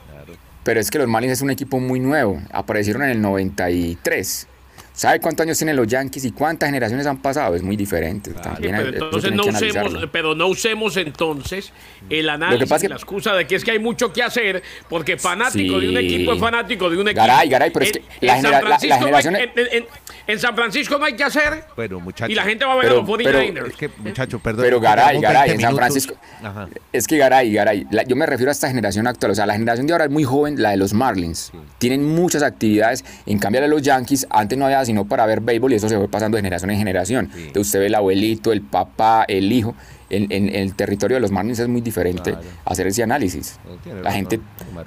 Pero 0.64 0.80
es 0.80 0.90
que 0.90 0.98
los 0.98 1.06
Marlins 1.06 1.34
es 1.34 1.42
un 1.42 1.50
equipo 1.50 1.78
muy 1.78 2.00
nuevo. 2.00 2.42
Aparecieron 2.50 3.04
en 3.04 3.10
el 3.10 3.20
93. 3.22 4.48
¿Sabe 4.96 5.20
cuántos 5.20 5.44
años 5.44 5.58
tienen 5.58 5.76
los 5.76 5.86
Yankees 5.86 6.24
y 6.24 6.30
cuántas 6.32 6.68
generaciones 6.68 7.06
han 7.06 7.18
pasado? 7.20 7.54
Es 7.54 7.62
muy 7.62 7.76
diferente. 7.76 8.32
También 8.32 8.74
Pero 8.76 8.88
hay- 8.88 8.94
entonces 8.94 9.32
no 9.32 9.44
usemos, 9.44 10.08
pero 10.10 10.34
no 10.34 10.46
usemos 10.48 10.96
entonces 10.96 11.70
el 12.08 12.30
análisis, 12.30 12.66
pasa 12.66 12.76
es 12.76 12.82
que- 12.82 12.88
la 12.88 12.94
excusa 12.94 13.34
de 13.34 13.46
que 13.46 13.56
es 13.56 13.62
que 13.64 13.72
hay 13.72 13.78
mucho 13.78 14.10
que 14.10 14.22
hacer, 14.22 14.62
porque 14.88 15.18
fanático 15.18 15.78
de 15.78 15.90
un 15.90 15.98
equipo 15.98 16.32
es 16.32 16.40
fanático 16.40 16.88
de 16.88 16.96
un 16.96 17.08
equipo. 17.08 17.26
Garay, 17.26 17.46
Garay, 17.50 17.70
pero 17.70 17.84
es 17.84 17.92
que 17.92 18.02
la 18.22 18.36
genera- 18.36 18.78
generación- 18.78 19.36
en, 19.36 19.50
en- 19.54 19.86
en 20.28 20.38
San 20.40 20.56
Francisco 20.56 20.98
no 20.98 21.04
hay 21.04 21.14
que 21.14 21.24
hacer. 21.24 21.64
Bueno, 21.76 22.00
muchachos. 22.00 22.30
Y 22.32 22.34
la 22.34 22.44
gente 22.44 22.64
va 22.64 22.72
a 22.72 22.76
ver 22.76 22.84
Pero- 22.86 22.94
a 22.94 23.02
los 23.02 23.16
pero- 23.18 23.38
49ers. 23.38 23.66
Es 23.68 23.76
que, 23.76 23.90
muchacho, 23.98 24.38
perdón. 24.38 24.64
Pero 24.64 24.80
Garay, 24.80 25.20
Garay, 25.20 25.48
20 25.50 25.54
en 25.62 25.68
San. 25.68 25.76
Francisco. 25.76 26.14
Ajá. 26.42 26.68
Es 26.92 27.06
que 27.06 27.18
Garay, 27.18 27.52
Garay, 27.52 27.86
la- 27.90 28.02
yo 28.04 28.16
me 28.16 28.24
refiero 28.24 28.50
a 28.50 28.52
esta 28.52 28.68
generación 28.68 29.06
actual. 29.06 29.32
O 29.32 29.34
sea, 29.34 29.44
la 29.44 29.52
generación 29.52 29.86
de 29.86 29.92
ahora 29.92 30.06
es 30.06 30.10
muy 30.10 30.24
joven, 30.24 30.60
la 30.62 30.70
de 30.70 30.78
los 30.78 30.94
Marlins. 30.94 31.52
Tienen 31.78 32.02
muchas 32.02 32.42
actividades. 32.42 33.04
En 33.26 33.38
cambio, 33.38 33.60
la 33.60 33.66
de 33.66 33.70
los 33.74 33.82
Yankees, 33.82 34.26
antes 34.30 34.56
no 34.56 34.64
había 34.64 34.85
sino 34.86 35.04
para 35.04 35.26
ver 35.26 35.40
béisbol 35.40 35.72
y 35.72 35.76
eso 35.76 35.88
se 35.88 35.96
fue 35.96 36.08
pasando 36.08 36.36
de 36.36 36.42
generación 36.42 36.70
en 36.70 36.78
generación. 36.78 37.30
Entonces, 37.34 37.66
usted 37.66 37.80
ve 37.80 37.86
el 37.86 37.94
abuelito, 37.94 38.52
el 38.52 38.62
papá, 38.62 39.24
el 39.28 39.52
hijo. 39.52 39.74
En, 40.08 40.30
en- 40.30 40.48
en 40.50 40.54
el 40.54 40.74
territorio 40.76 41.16
de 41.16 41.20
los 41.20 41.32
Marlins 41.32 41.58
es 41.58 41.66
muy 41.66 41.80
diferente 41.80 42.30
Claro. 42.30 42.46
hacer 42.64 42.86
ese 42.86 43.02
análisis. 43.02 43.58
No, 43.64 43.92
La 43.92 44.02
razón, 44.02 44.12
gente 44.12 44.40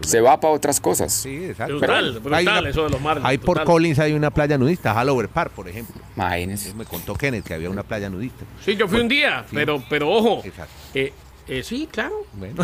se 0.08 0.22
va 0.22 0.40
para 0.40 0.54
otras 0.54 0.80
cosas. 0.80 1.12
Sí, 1.12 1.44
exacto. 1.44 1.78
Brutal, 1.78 2.06
Pero 2.06 2.22
brutal 2.22 2.48
hay 2.48 2.48
una- 2.62 2.70
eso 2.70 2.84
de 2.86 2.90
los 2.90 3.02
Marlins, 3.02 3.28
Ahí 3.28 3.38
por 3.38 3.48
brutal. 3.58 3.66
Collins 3.66 4.00
hay 4.00 4.14
una 4.14 4.32
playa 4.32 4.58
nudista, 4.58 4.98
Halover 4.98 5.28
Park, 5.28 5.52
por 5.52 5.68
ejemplo. 5.68 6.02
Imagínense. 6.16 6.74
Me 6.74 6.86
contó 6.86 7.16
Kenneth 7.16 7.44
que 7.44 7.54
había 7.54 7.70
una 7.70 7.84
playa 7.84 8.10
nudista. 8.10 8.46
Sí, 8.64 8.78
yo 8.78 8.88
fui 8.88 9.02
un 9.02 9.10
día, 9.10 9.44
pero, 9.54 9.84
pero 9.90 10.10
ojo. 10.10 10.42
Exacto. 10.46 10.72
eh, 10.94 11.12
eh, 11.50 11.64
sí, 11.64 11.88
claro. 11.92 12.16
Bueno, 12.34 12.64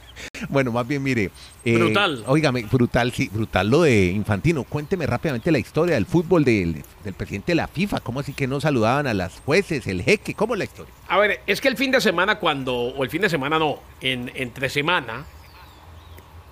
bueno, 0.48 0.72
más 0.72 0.86
bien, 0.86 1.02
mire. 1.02 1.30
eh, 1.64 1.76
Brutal. 1.76 2.22
Óigame, 2.26 2.62
brutal, 2.64 3.12
sí, 3.12 3.28
brutal 3.32 3.68
lo 3.70 3.82
de 3.82 4.06
Infantino. 4.06 4.64
Cuénteme 4.64 5.06
rápidamente 5.06 5.50
la 5.50 5.58
historia 5.58 5.94
del 5.94 6.06
fútbol 6.06 6.44
del, 6.44 6.84
del 7.04 7.14
presidente 7.14 7.52
de 7.52 7.56
la 7.56 7.66
FIFA. 7.68 8.00
¿Cómo 8.00 8.20
así 8.20 8.32
que 8.32 8.46
no 8.46 8.60
saludaban 8.60 9.06
a 9.06 9.14
las 9.14 9.40
jueces, 9.40 9.86
el 9.86 10.02
jeque? 10.02 10.34
¿Cómo 10.34 10.54
es 10.54 10.58
la 10.58 10.64
historia? 10.64 10.92
A 11.08 11.18
ver, 11.18 11.40
es 11.46 11.60
que 11.60 11.68
el 11.68 11.76
fin 11.76 11.90
de 11.90 12.00
semana 12.00 12.38
cuando, 12.38 12.74
o 12.74 13.02
el 13.04 13.10
fin 13.10 13.22
de 13.22 13.28
semana 13.28 13.58
no, 13.58 13.80
en, 14.00 14.30
entre 14.34 14.68
semana, 14.68 15.24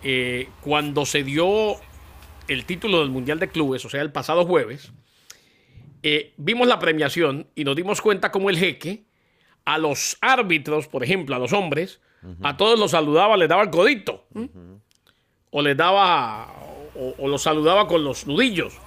eh, 0.02 0.48
cuando 0.60 1.06
se 1.06 1.22
dio 1.22 1.76
el 2.48 2.64
título 2.64 3.00
del 3.00 3.10
Mundial 3.10 3.38
de 3.38 3.48
Clubes, 3.48 3.84
o 3.84 3.88
sea, 3.90 4.02
el 4.02 4.12
pasado 4.12 4.44
jueves, 4.44 4.92
vimos 6.36 6.68
la 6.68 6.78
premiación 6.78 7.46
y 7.54 7.64
nos 7.64 7.74
dimos 7.76 8.02
cuenta 8.02 8.30
como 8.30 8.50
el 8.50 8.58
jeque 8.58 9.04
a 9.64 9.78
los 9.78 10.16
árbitros, 10.20 10.86
por 10.88 11.04
ejemplo, 11.04 11.34
a 11.34 11.38
los 11.38 11.52
hombres, 11.52 12.00
a 12.42 12.56
todos 12.56 12.78
los 12.78 12.92
saludaba, 12.92 13.36
les 13.36 13.48
daba 13.48 13.62
el 13.62 13.70
codito. 13.70 14.24
O 15.50 15.62
les 15.62 15.76
daba, 15.76 16.52
o, 16.94 17.14
o 17.18 17.28
los 17.28 17.42
saludaba 17.42 17.86
con 17.86 18.02
los 18.02 18.26
nudillos. 18.26 18.78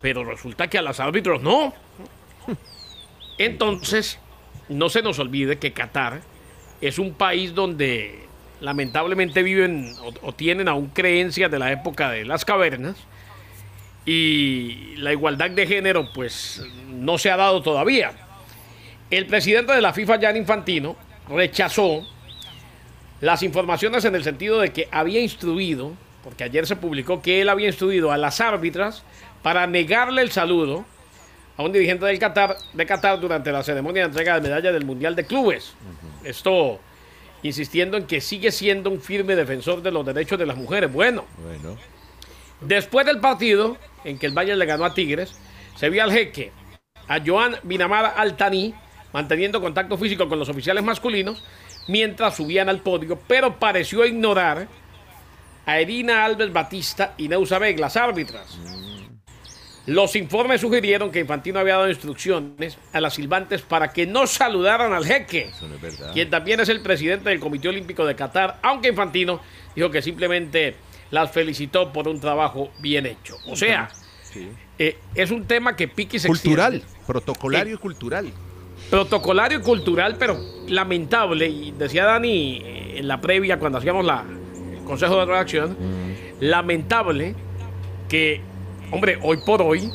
Pero 0.00 0.24
resulta 0.24 0.68
que 0.68 0.78
a 0.78 0.82
los 0.82 1.00
árbitros 1.00 1.42
no. 1.42 1.74
Entonces, 3.38 4.18
no 4.68 4.88
se 4.88 5.02
nos 5.02 5.18
olvide 5.18 5.58
que 5.58 5.72
Qatar 5.72 6.20
es 6.80 6.98
un 6.98 7.14
país 7.14 7.54
donde 7.54 8.26
lamentablemente 8.60 9.42
viven 9.42 9.94
o, 10.02 10.28
o 10.28 10.32
tienen 10.32 10.68
aún 10.68 10.88
creencias 10.88 11.50
de 11.50 11.58
la 11.58 11.72
época 11.72 12.10
de 12.10 12.24
las 12.24 12.44
cavernas 12.44 12.96
y 14.06 14.96
la 14.96 15.12
igualdad 15.12 15.50
de 15.50 15.66
género 15.66 16.08
pues 16.12 16.62
no 16.88 17.18
se 17.18 17.30
ha 17.30 17.36
dado 17.36 17.62
todavía. 17.62 18.12
El 19.10 19.26
presidente 19.26 19.72
de 19.72 19.80
la 19.80 19.92
FIFA, 19.92 20.18
Gianni 20.18 20.38
Infantino, 20.40 20.96
rechazó 21.28 22.06
las 23.20 23.42
informaciones 23.42 24.04
en 24.04 24.14
el 24.14 24.24
sentido 24.24 24.60
de 24.60 24.72
que 24.72 24.88
había 24.90 25.20
instruido, 25.20 25.92
porque 26.22 26.44
ayer 26.44 26.66
se 26.66 26.76
publicó 26.76 27.20
que 27.20 27.40
él 27.40 27.48
había 27.48 27.66
instruido 27.66 28.12
a 28.12 28.16
las 28.18 28.40
árbitras 28.40 29.02
para 29.42 29.66
negarle 29.66 30.22
el 30.22 30.30
saludo 30.30 30.84
a 31.56 31.62
un 31.62 31.72
dirigente 31.72 32.06
del 32.06 32.18
Qatar, 32.18 32.56
de 32.72 32.86
Qatar 32.86 33.20
durante 33.20 33.52
la 33.52 33.62
ceremonia 33.62 34.02
de 34.02 34.08
entrega 34.08 34.34
de 34.36 34.40
medalla 34.40 34.72
del 34.72 34.84
Mundial 34.84 35.16
de 35.16 35.24
Clubes. 35.26 35.74
Esto 36.24 36.80
insistiendo 37.42 37.96
en 37.96 38.06
que 38.06 38.20
sigue 38.20 38.52
siendo 38.52 38.90
un 38.90 39.00
firme 39.00 39.34
defensor 39.34 39.82
de 39.82 39.90
los 39.90 40.04
derechos 40.06 40.38
de 40.38 40.46
las 40.46 40.56
mujeres. 40.56 40.92
Bueno, 40.92 41.24
Bueno. 41.42 41.76
después 42.60 43.06
del 43.06 43.18
partido 43.18 43.76
en 44.04 44.18
que 44.18 44.26
el 44.26 44.32
Bayern 44.32 44.58
le 44.58 44.66
ganó 44.66 44.84
a 44.84 44.94
Tigres, 44.94 45.34
se 45.76 45.88
vio 45.90 46.02
al 46.02 46.12
jeque, 46.12 46.52
a 47.08 47.18
Joan 47.24 47.56
Binamara 47.62 48.08
Altani, 48.10 48.74
manteniendo 49.12 49.60
contacto 49.60 49.96
físico 49.98 50.28
con 50.28 50.38
los 50.38 50.48
oficiales 50.48 50.82
masculinos 50.84 51.42
mientras 51.88 52.36
subían 52.36 52.68
al 52.68 52.80
podio, 52.80 53.18
pero 53.26 53.58
pareció 53.58 54.04
ignorar 54.04 54.68
a 55.66 55.80
Irina 55.80 56.24
Alves 56.24 56.52
Batista 56.52 57.14
y 57.16 57.28
Neusa 57.28 57.58
Beg, 57.58 57.78
las 57.78 57.96
árbitras. 57.96 58.58
Los 59.86 60.14
informes 60.14 60.60
sugirieron 60.60 61.10
que 61.10 61.20
Infantino 61.20 61.58
había 61.58 61.74
dado 61.76 61.88
instrucciones 61.88 62.76
a 62.92 63.00
las 63.00 63.14
silbantes 63.14 63.62
para 63.62 63.92
que 63.92 64.06
no 64.06 64.26
saludaran 64.26 64.92
al 64.92 65.04
jeque, 65.04 65.50
Eso 65.54 65.66
no 65.66 65.74
es 65.76 65.80
verdad. 65.80 66.12
quien 66.12 66.30
también 66.30 66.60
es 66.60 66.68
el 66.68 66.80
presidente 66.80 67.30
del 67.30 67.40
Comité 67.40 67.68
Olímpico 67.68 68.04
de 68.04 68.14
Qatar, 68.14 68.58
aunque 68.62 68.88
Infantino 68.88 69.40
dijo 69.74 69.90
que 69.90 70.02
simplemente 70.02 70.76
las 71.10 71.32
felicitó 71.32 71.92
por 71.92 72.06
un 72.08 72.20
trabajo 72.20 72.70
bien 72.78 73.06
hecho. 73.06 73.36
O 73.48 73.56
sea, 73.56 73.88
eh, 74.78 74.98
es 75.14 75.30
un 75.30 75.46
tema 75.46 75.74
que 75.74 75.88
pique 75.88 76.18
se 76.20 76.28
Cultural, 76.28 76.74
extiende. 76.76 77.04
protocolario 77.06 77.74
y 77.74 77.78
cultural. 77.78 78.32
Protocolario 78.90 79.58
y 79.58 79.62
cultural, 79.62 80.16
pero 80.18 80.38
lamentable. 80.68 81.48
Y 81.48 81.72
decía 81.72 82.04
Dani 82.04 82.60
eh, 82.62 82.98
en 82.98 83.08
la 83.08 83.20
previa, 83.20 83.58
cuando 83.58 83.78
hacíamos 83.78 84.04
la, 84.04 84.24
el 84.72 84.84
consejo 84.84 85.18
de 85.18 85.26
redacción, 85.26 85.76
lamentable 86.40 87.34
que 88.08 88.40
hombre, 88.90 89.18
hoy 89.22 89.38
por 89.44 89.62
hoy, 89.62 89.90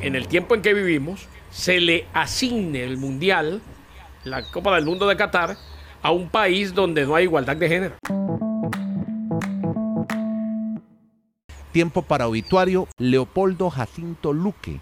en 0.00 0.14
el 0.14 0.28
tiempo 0.28 0.54
en 0.54 0.62
que 0.62 0.74
vivimos, 0.74 1.26
se 1.50 1.80
le 1.80 2.06
asigne 2.12 2.84
el 2.84 2.96
Mundial, 2.96 3.60
la 4.24 4.42
Copa 4.42 4.74
del 4.76 4.84
Mundo 4.84 5.06
de 5.06 5.16
Qatar, 5.16 5.56
a 6.02 6.10
un 6.10 6.28
país 6.28 6.74
donde 6.74 7.04
no 7.04 7.14
hay 7.14 7.24
igualdad 7.24 7.56
de 7.56 7.68
género. 7.68 7.94
Tiempo 11.72 12.02
para 12.02 12.28
obituario, 12.28 12.88
Leopoldo 12.96 13.68
Jacinto 13.68 14.32
Luque, 14.32 14.80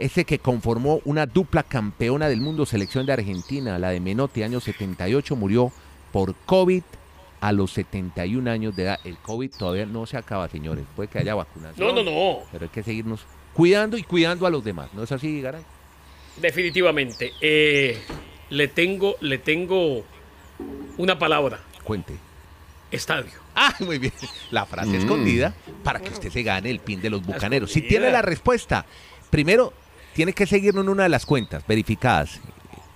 ese 0.00 0.24
que 0.24 0.38
conformó 0.38 1.00
una 1.04 1.26
dupla 1.26 1.62
campeona 1.62 2.28
del 2.28 2.40
mundo 2.40 2.66
selección 2.66 3.06
de 3.06 3.12
Argentina, 3.12 3.78
la 3.78 3.90
de 3.90 4.00
Menotti, 4.00 4.42
año 4.42 4.60
78, 4.60 5.36
murió 5.36 5.72
por 6.12 6.34
COVID 6.46 6.82
a 7.40 7.52
los 7.52 7.72
71 7.72 8.50
años 8.50 8.74
de 8.76 8.82
edad. 8.84 8.98
El 9.04 9.16
COVID 9.18 9.50
todavía 9.56 9.86
no 9.86 10.06
se 10.06 10.16
acaba, 10.16 10.48
señores. 10.48 10.84
Puede 10.96 11.08
que 11.08 11.18
haya 11.18 11.34
vacunación. 11.34 11.86
No, 11.86 11.92
no, 11.94 12.02
no. 12.02 12.38
Pero 12.52 12.64
hay 12.64 12.68
que 12.70 12.82
seguirnos 12.82 13.20
cuidando 13.54 13.96
y 13.96 14.02
cuidando 14.02 14.46
a 14.46 14.50
los 14.50 14.62
demás. 14.64 14.90
¿No 14.92 15.02
es 15.04 15.12
así, 15.12 15.40
Garay? 15.40 15.62
Definitivamente. 16.40 17.32
Eh, 17.40 17.98
le 18.50 18.68
tengo, 18.68 19.16
le 19.20 19.38
tengo 19.38 20.04
una 20.98 21.18
palabra. 21.18 21.60
Cuente. 21.84 22.14
Estadio. 22.90 23.32
Ah, 23.54 23.74
muy 23.80 23.98
bien. 23.98 24.12
La 24.50 24.66
frase 24.66 24.90
Mm. 24.90 24.94
escondida 24.96 25.54
para 25.84 26.00
que 26.00 26.10
usted 26.10 26.30
se 26.30 26.42
gane 26.42 26.70
el 26.70 26.80
pin 26.80 27.00
de 27.00 27.10
los 27.10 27.24
bucaneros. 27.24 27.70
Si 27.70 27.82
tiene 27.82 28.10
la 28.10 28.22
respuesta, 28.22 28.84
primero 29.30 29.72
tiene 30.14 30.32
que 30.32 30.46
seguirnos 30.46 30.84
en 30.84 30.90
una 30.90 31.04
de 31.04 31.08
las 31.08 31.26
cuentas 31.26 31.66
verificadas. 31.66 32.40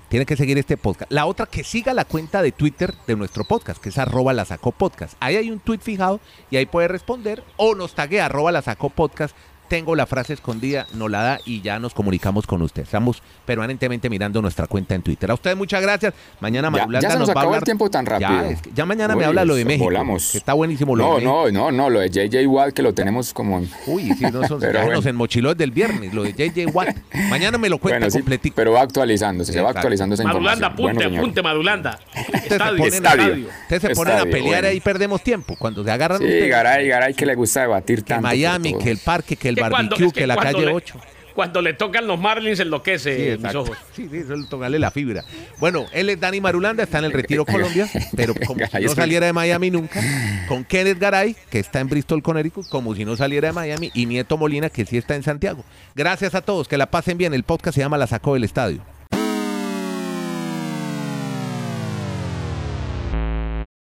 Tiene 0.09 0.27
que 0.27 0.37
seguir 0.37 0.59
este 0.59 0.77
podcast. 0.77 1.11
La 1.11 1.27
otra, 1.27 1.47
que 1.47 1.65
siga 1.65 1.93
la 1.93 2.05
cuenta 2.05 2.43
de 2.43 2.53
Twitter 2.53 2.95
de 3.07 3.17
nuestro 3.17 3.45
podcast, 3.45 3.83
que 3.83 3.89
es 3.89 3.99
arroba 3.99 4.33
la 4.33 4.45
podcast. 4.45 5.15
Ahí 5.19 5.37
hay 5.37 5.51
un 5.51 5.59
tweet 5.59 5.81
fijado 5.81 6.21
y 6.51 6.57
ahí 6.57 6.67
puede 6.67 6.89
responder 6.89 7.43
o 7.57 7.75
nos 7.75 7.95
taguea 7.95 8.27
arroba 8.27 8.53
la 8.53 8.63
podcast. 8.63 9.35
Tengo 9.75 9.97
la 9.97 10.07
frase 10.07 10.35
escondida, 10.35 10.87
nos 10.95 11.11
la 11.11 11.21
da 11.23 11.41
y 11.45 11.61
ya 11.61 11.81
nos 11.81 11.95
comunicamos 11.95 12.47
con 12.47 12.63
usted. 12.63 12.83
Estamos 12.85 13.21
permanentemente 13.45 14.09
mirando 14.09 14.41
nuestra 14.41 14.69
cuenta 14.69 14.95
en 14.95 15.03
Twitter. 15.03 15.29
A 15.29 15.35
ustedes 15.35 15.57
muchas 15.57 15.83
gracias. 15.83 16.15
Mañana 16.39 16.69
Ya- 16.69 16.71
Marulanda 16.71 17.09
ya 17.09 17.13
se 17.13 17.19
nos 17.19 17.29
va 17.29 17.33
a 17.33 17.33
acabó 17.33 17.47
el 17.49 17.55
hablar- 17.57 17.65
tiempo 17.65 17.91
tan 17.91 18.07
rápido. 18.07 18.31
Ya, 18.31 18.49
es 18.51 18.63
que 18.63 18.71
ya 18.73 18.87
mañana 18.87 19.15
me 19.17 19.23
Uy, 19.23 19.25
habla 19.25 19.45
lo 19.45 19.57
de 19.57 19.65
México. 19.65 19.87
volamos. 19.87 20.31
que 20.31 20.39
está 20.39 20.53
buenísimo 20.53 20.95
lo 20.95 21.03
de 21.03 21.11
No, 21.11 21.15
México. 21.17 21.53
no, 21.53 21.73
no, 21.73 21.73
no, 21.73 21.91
lo 21.91 21.99
de 21.99 22.09
JJ 22.09 22.47
Watt 22.47 22.73
que 22.73 22.83
lo 22.83 22.95
tenemos 22.95 23.35
como 23.35 23.59
en... 23.59 23.69
Uy, 23.89 24.13
sí, 24.17 24.25
no 24.33 24.47
son 24.47 24.61
Pero 24.61 24.75
ya 24.75 24.81
bueno. 24.85 24.95
nos 24.99 25.07
enmochiló 25.07 25.51
desde 25.55 25.65
el 25.65 25.73
viernes, 25.73 26.15
lo 26.15 26.23
de 26.23 26.33
JJ 26.35 26.67
Watt. 26.73 26.97
Mañana 27.29 27.59
me 27.59 27.69
lo 27.69 27.79
cuenta 27.79 27.99
Bueno, 27.99 28.11
sí, 28.13 28.19
completico. 28.19 28.55
pero 28.55 28.75
va 28.75 28.83
actualizándose, 28.83 29.53
se 29.53 29.59
va 29.59 29.71
Exacto. 29.71 29.79
actualizando 29.81 30.15
esa 30.15 30.23
Madulanda, 30.23 30.69
información. 30.69 30.89
apunte, 30.91 31.05
Bueno, 31.09 31.19
apunte, 31.21 31.43
Madulanda. 31.43 31.99
Ustedes 32.17 32.43
se 32.43 32.55
Estadio, 32.55 32.77
ponen, 32.79 32.95
estadio. 32.95 33.47
ustedes 33.63 33.83
se 33.83 33.95
ponen 33.97 34.19
a 34.19 34.23
pelear 34.25 34.43
bueno. 34.45 34.69
ahí 34.69 34.81
perdemos 34.81 35.21
tiempo. 35.25 35.57
Cuando 35.59 35.83
se 35.83 35.91
agarran 35.91 36.19
Sí, 36.19 36.25
ustedes, 36.27 36.49
Garay, 36.49 36.87
Garay 36.87 37.15
que 37.15 37.27
le 37.27 37.35
gusta 37.35 37.63
debatir 37.63 38.05
que 38.05 38.11
tanto. 38.11 38.23
por 38.23 38.31
Miami, 38.31 38.79
que 38.79 38.91
el 38.93 38.99
parque, 38.99 39.35
que 39.35 39.49
el 39.49 39.57
Cuando- 39.71 39.91
barbecue, 39.97 40.07
es 40.07 40.13
que, 40.13 40.27
la 40.27 40.37
calle 40.37 40.67
le- 40.67 40.73
8. 40.73 41.01
Cuando 41.35 41.61
le 41.63 41.75
tocan 41.75 42.07
los 42.07 42.17
Marlins 42.17 42.61
enloquece 42.61 43.35
Sí, 43.37 43.43
mis 43.43 43.55
ojos. 43.57 43.77
Sí, 43.93 44.07
sí, 44.09 44.19
eso 44.19 44.35
es 44.35 44.49
tocarle 44.49 44.79
la 44.79 44.93
fibra. 44.93 45.25
Bueno, 45.59 45.85
él 45.93 46.09
es 46.09 46.21
Dani 46.21 46.41
Marulanda, 46.41 46.85
está 46.85 46.99
en 47.01 47.07
el 47.07 47.13
Retiro 47.13 47.45
Colombia, 47.75 47.89
pero 48.15 48.35
como 48.47 48.65
si 48.65 48.85
no 48.85 48.89
saliera 48.91 49.27
de 49.27 49.33
Miami 49.33 49.69
nunca. 49.73 50.01
Con 50.47 50.63
Kenneth 50.65 51.01
Garay, 51.01 51.35
que 51.51 51.59
está 51.59 51.81
en 51.81 51.89
Bristol, 51.89 52.23
Connecticut, 52.23 52.69
como 52.69 52.95
si 52.95 53.05
no 53.05 53.17
saliera 53.17 53.49
de 53.49 53.53
Miami. 53.53 53.91
Y 53.95 54.07
Nieto 54.07 54.37
Molina, 54.37 54.71
que 54.71 54.87
sí 54.87 54.97
está 54.97 55.17
en 55.17 55.25
Santiago. 55.25 55.65
Gracias 55.97 56.37
a 56.37 56.41
todos, 56.41 56.69
que 56.69 56.79
la 56.79 56.87
pasen 56.87 57.19
bien. 57.19 57.35
El 57.35 57.43
podcast 57.43 57.75
se 57.75 57.81
llama 57.81 57.99
La 57.99 58.07
Sacó 58.07 58.35
del 58.35 58.45
Estadio. 58.45 58.81